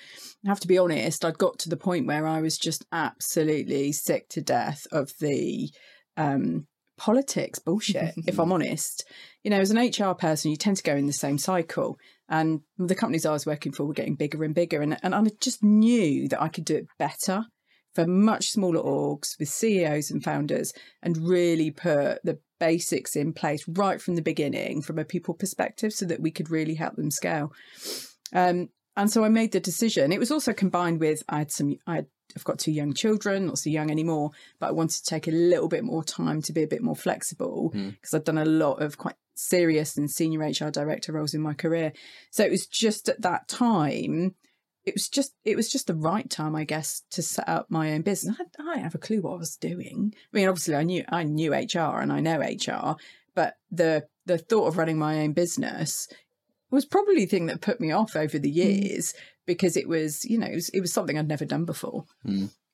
I 0.46 0.48
have 0.48 0.62
to 0.62 0.68
be 0.70 0.78
honest, 0.78 1.26
I'd 1.26 1.38
got 1.38 1.60
to 1.60 1.70
the 1.70 1.76
point 1.76 2.08
where 2.08 2.26
I 2.26 2.40
was 2.40 2.58
just 2.58 2.86
absolutely 2.94 3.92
sick 3.92 4.30
to 4.30 4.42
death 4.42 4.88
of 4.90 5.12
the 5.20 5.70
um, 6.16 6.68
politics 6.98 7.58
bullshit, 7.60 8.14
if 8.28 8.40
I'm 8.40 8.52
honest. 8.54 9.04
You 9.44 9.50
know, 9.50 9.60
as 9.60 9.72
an 9.72 9.78
HR 9.78 10.14
person, 10.14 10.52
you 10.52 10.58
tend 10.58 10.78
to 10.78 10.84
go 10.84 10.96
in 10.96 11.08
the 11.08 11.14
same 11.14 11.38
cycle. 11.40 11.98
And 12.30 12.62
the 12.78 12.96
companies 12.96 13.26
I 13.26 13.32
was 13.32 13.46
working 13.46 13.72
for 13.72 13.86
were 13.86 13.94
getting 13.94 14.16
bigger 14.16 14.44
and 14.44 14.54
bigger. 14.54 14.82
And, 14.82 14.98
and 15.02 15.16
I 15.16 15.22
just 15.40 15.64
knew 15.64 16.28
that 16.30 16.42
I 16.42 16.48
could 16.48 16.64
do 16.64 16.76
it 16.76 16.88
better 17.00 17.46
for 17.94 18.08
much 18.08 18.50
smaller 18.52 18.80
orgs 18.82 19.38
with 19.40 19.50
CEOs 19.50 20.12
and 20.12 20.24
founders 20.24 20.74
and 21.02 21.18
really 21.18 21.72
put 21.72 22.24
the 22.24 22.40
basics 22.60 23.16
in 23.16 23.34
place 23.34 23.66
right 23.68 24.02
from 24.02 24.16
the 24.16 24.22
beginning 24.22 24.82
from 24.82 25.00
a 25.00 25.04
people 25.06 25.34
perspective 25.34 25.92
so 25.92 26.06
that 26.06 26.22
we 26.22 26.32
could 26.32 26.50
really 26.50 26.76
help 26.76 26.96
them 26.96 27.12
scale. 27.12 27.52
Um, 28.34 28.70
and 28.96 29.10
so 29.10 29.24
I 29.24 29.30
made 29.30 29.52
the 29.52 29.60
decision. 29.60 30.12
It 30.12 30.20
was 30.20 30.32
also 30.32 30.54
combined 30.54 31.00
with 31.00 31.24
I 31.30 31.40
had 31.40 31.52
some 31.52 31.78
I 31.88 31.96
had, 31.96 32.08
I've 32.36 32.44
got 32.44 32.60
two 32.60 32.72
young 32.72 32.94
children, 32.94 33.48
not 33.48 33.58
so 33.58 33.70
young 33.70 33.90
anymore, 33.92 34.32
but 34.60 34.70
I 34.70 34.72
wanted 34.72 34.98
to 35.04 35.10
take 35.10 35.28
a 35.28 35.32
little 35.32 35.68
bit 35.68 35.84
more 35.84 36.04
time 36.04 36.42
to 36.44 36.54
be 36.54 36.64
a 36.64 36.68
bit 36.68 36.82
more 36.82 36.96
flexible 36.96 37.72
Mm. 37.74 37.92
because 37.92 38.14
I'd 38.14 38.24
done 38.24 38.38
a 38.38 38.46
lot 38.46 38.82
of 38.82 38.98
quite 38.98 39.16
serious 39.36 39.98
and 39.98 40.10
senior 40.10 40.40
HR 40.40 40.70
director 40.70 41.12
roles 41.14 41.34
in 41.34 41.42
my 41.42 41.54
career. 41.54 41.94
So 42.30 42.44
it 42.46 42.52
was 42.52 42.68
just 42.68 43.10
at 43.10 43.22
that 43.22 43.48
time 43.48 44.36
it 44.86 44.96
was 44.96 45.10
just 45.10 45.34
it 45.46 45.56
was 45.56 45.72
just 45.72 45.88
the 45.88 45.96
right 45.96 46.30
time, 46.30 46.56
I 46.56 46.64
guess, 46.64 47.04
to 47.12 47.22
set 47.22 47.48
up 47.48 47.68
my 47.70 47.94
own 47.94 48.02
business. 48.02 48.38
I, 48.40 48.44
I 48.62 48.74
didn't 48.74 48.84
have 48.84 48.96
a 48.96 49.00
clue 49.00 49.22
what 49.22 49.34
I 49.34 49.38
was 49.38 49.56
doing. 49.58 50.14
I 50.16 50.38
mean, 50.38 50.48
obviously, 50.48 50.76
I 50.76 50.84
knew 50.84 51.04
I 51.10 51.24
knew 51.24 51.54
HR 51.54 52.00
and 52.00 52.12
I 52.12 52.20
know 52.20 52.40
HR, 52.40 52.96
but 53.36 53.58
the 53.72 54.08
the 54.26 54.38
thought 54.38 54.68
of 54.68 54.78
running 54.78 54.98
my 54.98 55.20
own 55.22 55.34
business 55.34 56.08
was 56.70 56.86
probably 56.86 57.16
the 57.16 57.26
thing 57.26 57.48
that 57.48 57.62
put 57.62 57.82
me 57.82 57.92
off 57.92 58.16
over 58.16 58.40
the 58.40 58.50
years 58.50 59.14
because 59.46 59.76
it 59.76 59.88
was, 59.88 60.24
you 60.26 60.38
know, 60.38 60.48
it 60.48 60.56
was, 60.56 60.70
it 60.70 60.80
was 60.80 60.94
something 60.94 61.18
I'd 61.18 61.28
never 61.28 61.46
done 61.46 61.66
before. 61.66 62.06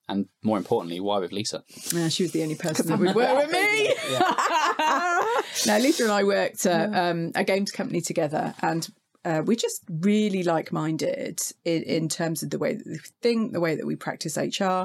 And 0.09 0.27
more 0.41 0.57
importantly, 0.57 0.99
why 1.01 1.19
with 1.19 1.33
Lisa? 1.33 1.63
Uh, 1.93 2.07
she 2.07 2.23
was 2.23 2.31
the 2.31 2.43
only 2.43 2.55
person 2.55 2.87
that 2.87 2.99
would 2.99 3.13
work 3.15 3.37
with 3.37 3.51
me. 3.51 3.93
now, 5.65 5.79
Lisa 5.79 6.03
and 6.03 6.11
I 6.11 6.23
worked 6.23 6.65
at 6.65 6.95
um, 6.95 7.31
a 7.35 7.43
games 7.43 7.71
company 7.71 7.99
together, 7.99 8.53
and 8.61 8.87
uh, 9.25 9.41
we're 9.45 9.55
just 9.55 9.83
really 9.89 10.43
like 10.43 10.71
minded 10.71 11.41
in, 11.65 11.83
in 11.83 12.09
terms 12.09 12.43
of 12.43 12.49
the 12.49 12.57
way 12.57 12.75
that 12.75 12.85
we 12.85 12.99
think, 13.21 13.53
the 13.53 13.59
way 13.59 13.75
that 13.75 13.85
we 13.85 13.95
practice 13.95 14.37
HR. 14.37 14.83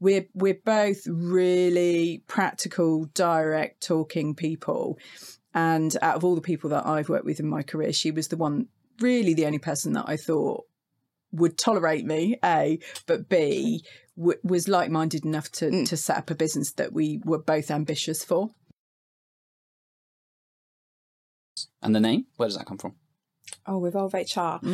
We're 0.00 0.26
we're 0.34 0.58
both 0.64 1.06
really 1.06 2.22
practical, 2.26 3.06
direct 3.14 3.86
talking 3.86 4.34
people. 4.34 4.98
And 5.54 5.96
out 6.02 6.16
of 6.16 6.24
all 6.24 6.34
the 6.34 6.40
people 6.40 6.70
that 6.70 6.86
I've 6.86 7.08
worked 7.08 7.24
with 7.24 7.40
in 7.40 7.48
my 7.48 7.62
career, 7.62 7.92
she 7.92 8.10
was 8.10 8.28
the 8.28 8.36
one, 8.36 8.66
really 9.00 9.34
the 9.34 9.46
only 9.46 9.60
person 9.60 9.92
that 9.92 10.08
I 10.08 10.16
thought 10.16 10.64
would 11.34 11.58
tolerate 11.58 12.04
me, 12.04 12.38
A, 12.44 12.78
but 13.06 13.28
B, 13.28 13.84
w- 14.16 14.38
was 14.42 14.68
like 14.68 14.90
minded 14.90 15.24
enough 15.24 15.50
to, 15.52 15.84
to 15.84 15.96
set 15.96 16.16
up 16.16 16.30
a 16.30 16.34
business 16.34 16.72
that 16.72 16.92
we 16.92 17.20
were 17.24 17.38
both 17.38 17.70
ambitious 17.70 18.24
for. 18.24 18.50
And 21.82 21.94
the 21.94 22.00
name? 22.00 22.26
Where 22.36 22.48
does 22.48 22.56
that 22.56 22.66
come 22.66 22.78
from? 22.78 22.94
Oh, 23.66 23.84
Evolve 23.84 24.14
HR. 24.14 24.66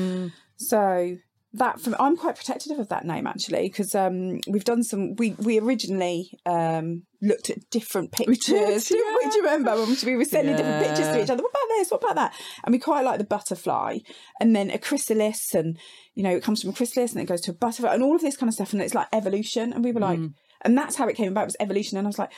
So 0.56 1.16
that 1.52 1.80
from 1.80 1.96
I'm 1.98 2.16
quite 2.16 2.36
protective 2.36 2.78
of 2.78 2.88
that 2.88 3.04
name 3.04 3.26
actually 3.26 3.68
because 3.68 3.94
um, 3.94 4.40
we've 4.46 4.64
done 4.64 4.84
some. 4.84 5.16
We 5.16 5.32
we 5.32 5.58
originally 5.58 6.38
um, 6.46 7.02
looked 7.20 7.50
at 7.50 7.68
different 7.70 8.12
did, 8.12 8.26
pictures. 8.28 8.86
Do, 8.86 8.96
you, 8.96 9.18
yeah. 9.22 9.30
do 9.30 9.36
you 9.36 9.42
remember 9.42 9.74
when 9.74 9.96
we 10.04 10.16
were 10.16 10.24
sending 10.24 10.56
different 10.56 10.86
pictures 10.86 11.08
to 11.08 11.22
each 11.22 11.30
other? 11.30 11.42
What 11.42 11.50
about 11.50 11.68
this? 11.70 11.90
What 11.90 12.04
about 12.04 12.14
that? 12.16 12.34
And 12.64 12.72
we 12.72 12.78
quite 12.78 13.04
like 13.04 13.18
the 13.18 13.24
butterfly, 13.24 13.98
and 14.40 14.54
then 14.54 14.70
a 14.70 14.78
chrysalis, 14.78 15.54
and 15.54 15.76
you 16.14 16.22
know 16.22 16.30
it 16.30 16.42
comes 16.42 16.60
from 16.60 16.70
a 16.70 16.74
chrysalis 16.74 17.12
and 17.12 17.20
it 17.20 17.26
goes 17.26 17.40
to 17.42 17.50
a 17.50 17.54
butterfly, 17.54 17.94
and 17.94 18.02
all 18.02 18.14
of 18.14 18.22
this 18.22 18.36
kind 18.36 18.48
of 18.48 18.54
stuff, 18.54 18.72
and 18.72 18.80
it's 18.80 18.94
like 18.94 19.08
evolution. 19.12 19.72
And 19.72 19.82
we 19.82 19.90
were 19.90 20.00
like, 20.00 20.20
and 20.62 20.78
that's 20.78 20.94
how 20.94 21.08
it 21.08 21.16
came 21.16 21.32
about 21.32 21.42
it 21.42 21.46
was 21.46 21.56
evolution. 21.60 21.98
And 21.98 22.06
I 22.06 22.10
was 22.10 22.18
like. 22.18 22.32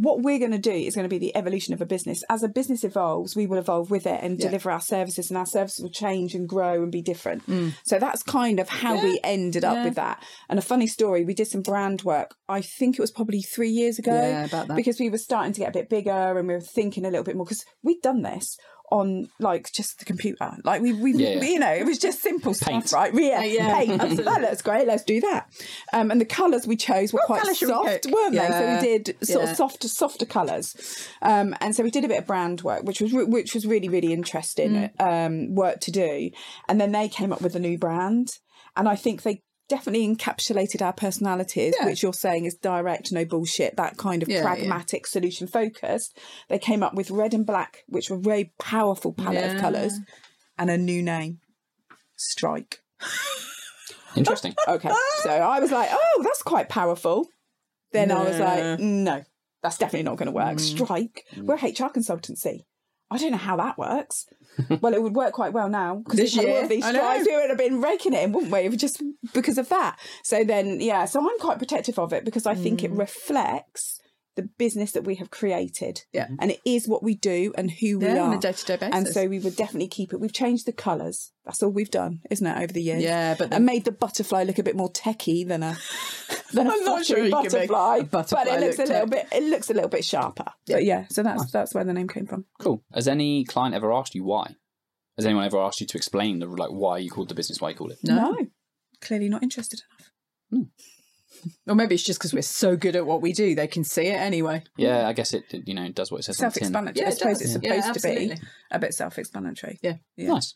What 0.00 0.22
we're 0.22 0.38
going 0.38 0.52
to 0.52 0.58
do 0.58 0.70
is 0.70 0.94
going 0.94 1.06
to 1.06 1.08
be 1.08 1.18
the 1.18 1.36
evolution 1.36 1.74
of 1.74 1.80
a 1.80 1.86
business. 1.86 2.22
As 2.30 2.44
a 2.44 2.48
business 2.48 2.84
evolves, 2.84 3.34
we 3.34 3.46
will 3.48 3.58
evolve 3.58 3.90
with 3.90 4.06
it 4.06 4.20
and 4.22 4.38
Yeah. 4.38 4.46
deliver 4.46 4.70
our 4.70 4.80
services, 4.80 5.28
and 5.28 5.36
our 5.36 5.44
services 5.44 5.82
will 5.82 5.90
change 5.90 6.36
and 6.36 6.48
grow 6.48 6.84
and 6.84 6.92
be 6.92 7.02
different. 7.02 7.44
Mm. 7.48 7.72
So 7.82 7.98
that's 7.98 8.22
kind 8.22 8.60
of 8.60 8.68
how 8.68 9.02
we 9.02 9.18
ended 9.24 9.64
up 9.64 9.74
Yeah. 9.74 9.84
with 9.84 9.96
that. 9.96 10.22
And 10.48 10.56
a 10.56 10.62
funny 10.62 10.86
story, 10.86 11.24
we 11.24 11.34
did 11.34 11.48
some 11.48 11.62
brand 11.62 12.02
work. 12.02 12.36
I 12.48 12.60
think 12.60 12.96
it 12.96 13.00
was 13.02 13.10
probably 13.10 13.42
three 13.42 13.70
years 13.70 13.98
ago. 13.98 14.12
Yeah, 14.12 14.44
about 14.44 14.68
that. 14.68 14.76
Because 14.76 15.00
we 15.00 15.10
were 15.10 15.18
starting 15.18 15.52
to 15.54 15.60
get 15.60 15.70
a 15.70 15.78
bit 15.78 15.88
bigger 15.88 16.38
and 16.38 16.46
we 16.46 16.54
were 16.54 16.60
thinking 16.60 17.04
a 17.04 17.10
little 17.10 17.24
bit 17.24 17.34
more 17.36 17.44
because 17.44 17.64
we'd 17.82 18.00
done 18.00 18.22
this 18.22 18.56
on 18.90 19.28
like 19.38 19.70
just 19.72 19.98
the 19.98 20.04
computer. 20.04 20.56
Like 20.64 20.80
we, 20.82 20.92
we, 20.92 21.12
Yeah, 21.14 21.34
yeah. 21.34 21.42
you 21.42 21.58
know, 21.58 21.72
it 21.72 21.84
was 21.84 21.98
just 21.98 22.20
simple 22.22 22.54
Paint. 22.54 22.88
stuff, 22.88 22.92
right? 23.00 23.12
Yeah, 23.14 23.42
yeah, 23.44 23.74
paint. 23.76 23.92
absolutely. 24.00 24.24
That 24.24 24.40
looks 24.40 24.62
great. 24.62 24.86
Let's 24.86 25.04
do 25.04 25.20
that. 25.20 25.46
Um, 25.92 26.10
and 26.10 26.20
the 26.20 26.24
colours 26.24 26.66
we 26.66 26.76
chose 26.76 27.12
were 27.12 27.20
quite 27.26 27.42
colour 27.42 27.54
should 27.54 27.68
we 27.68 27.74
soft, 27.74 28.06
weren't 28.06 28.32
they? 28.32 28.48
So 28.48 28.74
we 28.74 28.80
did 28.80 29.16
sort 29.26 29.44
Yeah. 29.44 29.50
of 29.50 29.56
softer, 29.56 29.88
softer 29.88 30.26
colours. 30.26 30.74
Um, 31.22 31.54
and 31.60 31.74
so 31.76 31.82
we 31.82 31.90
did 31.90 32.04
a 32.04 32.08
bit 32.08 32.18
of 32.18 32.26
brand 32.26 32.62
work, 32.62 32.82
which 32.84 33.00
was 33.00 33.12
re- 33.12 33.24
which 33.24 33.54
was 33.54 33.66
really, 33.66 33.88
really 33.88 34.12
interesting 34.12 34.90
Mm. 34.98 35.00
um, 35.00 35.54
work 35.54 35.80
to 35.80 35.90
do. 35.90 36.30
And 36.68 36.80
then 36.80 36.92
they 36.92 37.08
came 37.08 37.32
up 37.32 37.40
with 37.42 37.54
a 37.56 37.60
new 37.60 37.76
brand, 37.78 38.28
and 38.76 38.88
I 38.88 38.96
think 38.96 39.22
they. 39.22 39.42
Definitely 39.68 40.08
encapsulated 40.14 40.80
our 40.80 40.92
personalities, 40.94 41.74
Yeah. 41.78 41.86
which 41.86 42.02
you're 42.02 42.12
saying 42.14 42.46
is 42.46 42.54
direct, 42.54 43.12
no 43.12 43.24
bullshit, 43.24 43.76
that 43.76 43.96
kind 43.98 44.22
of 44.22 44.28
Yeah, 44.28 44.36
yeah. 44.38 44.42
pragmatic, 44.42 45.06
solution 45.06 45.46
focused. 45.46 46.16
They 46.48 46.58
came 46.58 46.82
up 46.82 46.94
with 46.94 47.10
red 47.10 47.34
and 47.34 47.44
black, 47.44 47.84
which 47.86 48.08
were 48.10 48.16
a 48.16 48.20
very 48.20 48.52
powerful 48.58 49.12
palette 49.12 49.56
of 49.56 49.60
colours, 49.60 49.98
and 50.58 50.70
a 50.70 50.78
new 50.78 51.02
name, 51.02 51.40
Strike. 52.16 52.78
Interesting. 54.16 54.54
Okay, 54.68 54.90
so 55.22 55.30
I 55.30 55.60
was 55.60 55.70
like, 55.70 55.88
oh, 55.92 56.20
that's 56.24 56.42
quite 56.42 56.68
powerful. 56.68 57.26
Then 57.92 58.10
I 58.10 58.22
was 58.24 58.38
like, 58.38 58.80
no, 58.80 59.22
that's 59.62 59.78
definitely 59.78 60.02
not 60.04 60.16
going 60.16 60.26
to 60.26 60.32
work. 60.32 60.56
Mm. 60.56 60.60
Strike. 60.60 61.24
We're 61.36 61.54
a 61.54 61.58
HR 61.58 61.90
consultancy. 61.90 62.64
I 63.10 63.18
don't 63.18 63.30
know 63.30 63.38
how 63.38 63.56
that 63.56 63.78
works. 63.78 64.26
well, 64.80 64.92
it 64.92 65.02
would 65.02 65.14
work 65.14 65.32
quite 65.32 65.52
well 65.52 65.68
now 65.68 65.96
because 65.96 66.18
This 66.18 66.36
we've 66.36 66.44
had 66.44 66.48
all 66.50 66.54
year, 66.56 66.62
of 66.64 66.68
these 66.68 66.84
I 66.84 66.92
know. 66.92 66.98
strikes. 66.98 67.26
We 67.26 67.36
would 67.36 67.48
have 67.48 67.58
been 67.58 67.80
raking 67.80 68.12
it 68.12 68.22
in, 68.24 68.32
wouldn't 68.32 68.52
we? 68.52 68.76
Just 68.76 69.02
because 69.32 69.58
of 69.58 69.68
that. 69.68 69.98
So 70.22 70.44
then, 70.44 70.80
yeah. 70.80 71.04
So 71.04 71.20
I'm 71.20 71.38
quite 71.38 71.58
protective 71.58 71.98
of 71.98 72.12
it 72.12 72.24
because 72.24 72.46
I 72.46 72.54
think 72.54 72.84
it 72.84 72.92
mm. 72.92 72.98
reflects 72.98 74.00
the 74.38 74.48
business 74.56 74.92
that 74.92 75.02
we 75.04 75.16
have 75.16 75.30
created. 75.30 76.02
Yeah. 76.12 76.26
Mm-hmm. 76.26 76.36
and 76.38 76.50
it 76.52 76.60
is 76.64 76.86
what 76.86 77.02
we 77.02 77.14
do 77.16 77.52
and 77.58 77.70
who 77.70 77.98
we 77.98 78.06
are 78.06 78.18
on 78.20 78.34
a 78.34 78.38
day-to-day 78.38 78.76
basis. 78.76 78.94
And 78.94 79.08
so 79.08 79.26
we 79.26 79.38
would 79.40 79.56
definitely 79.56 79.88
keep 79.88 80.12
it. 80.12 80.20
We've 80.20 80.32
changed 80.32 80.64
the 80.66 80.72
colours. 80.72 81.32
That's 81.44 81.62
all 81.62 81.70
we've 81.70 81.90
done, 81.90 82.20
isn't 82.30 82.46
it, 82.46 82.56
over 82.62 82.72
the 82.72 82.82
years? 82.82 83.02
Yeah, 83.02 83.34
but 83.38 83.50
the- 83.50 83.56
and 83.56 83.66
made 83.66 83.84
the 83.84 83.92
butterfly 83.92 84.44
look 84.44 84.58
a 84.58 84.62
bit 84.62 84.76
more 84.76 84.92
techie 84.92 85.46
than 85.46 85.62
a 85.62 85.76
than 86.52 86.66
a 86.66 86.70
I'm 86.70 86.84
not 86.84 87.04
sure 87.04 87.18
you 87.18 87.30
can 87.32 87.42
make 87.42 87.50
butterfly. 87.52 87.96
a 87.96 88.04
butterfly 88.04 88.44
but 88.44 88.54
it 88.54 88.60
looks 88.60 88.78
a 88.78 88.82
little 88.84 89.08
tech. 89.08 89.30
bit. 89.30 89.38
It 89.38 89.42
looks 89.50 89.70
a 89.70 89.74
little 89.74 89.88
bit 89.90 90.04
sharper. 90.04 90.46
But 90.66 90.84
yeah, 90.84 91.06
so 91.10 91.22
that's 91.22 91.50
that's 91.50 91.74
where 91.74 91.84
the 91.84 91.92
name 91.92 92.08
came 92.08 92.26
from. 92.26 92.44
Cool. 92.60 92.84
Has 92.94 93.08
any 93.08 93.44
client 93.44 93.74
ever 93.74 93.92
asked 93.92 94.14
you 94.14 94.22
why? 94.24 94.54
Has 95.16 95.26
anyone 95.26 95.44
ever 95.44 95.58
asked 95.58 95.80
you 95.80 95.86
to 95.88 95.96
explain 95.96 96.38
the 96.38 96.46
like 96.46 96.70
why 96.70 96.98
you 96.98 97.10
called 97.10 97.28
the 97.28 97.34
business 97.34 97.60
why 97.60 97.70
you 97.70 97.74
call 97.76 97.90
it? 97.90 97.98
No. 98.04 98.36
clearly 99.00 99.28
not 99.28 99.42
interested 99.42 99.80
enough. 99.90 100.12
Hmm. 100.50 100.70
Or 101.66 101.74
maybe 101.74 101.94
it's 101.94 102.04
just 102.04 102.18
because 102.18 102.32
we're 102.34 102.42
so 102.42 102.76
good 102.76 102.96
at 102.96 103.06
what 103.06 103.22
we 103.22 103.32
do, 103.32 103.54
they 103.54 103.66
can 103.66 103.84
see 103.84 104.06
it 104.06 104.16
anyway. 104.20 104.62
Yeah, 104.76 105.06
I 105.08 105.12
guess 105.12 105.34
it 105.34 105.44
you 105.66 105.74
know 105.74 105.88
does 105.90 106.10
what 106.10 106.20
it 106.20 106.24
says 106.24 106.40
on 106.40 106.48
the 106.50 106.60
tin. 106.60 106.72
Self-explanatory. 106.72 107.02
Yeah, 107.02 107.08
I 107.08 107.10
suppose 107.14 107.38
does. 107.38 107.54
it's 107.56 107.64
Yeah, 107.64 107.80
supposed 107.80 108.04
to 108.04 108.08
be 108.08 108.34
a 108.70 108.78
bit 108.78 108.94
self-explanatory. 108.94 109.78
Yeah. 109.82 109.96
Yeah. 110.16 110.28
Nice. 110.28 110.54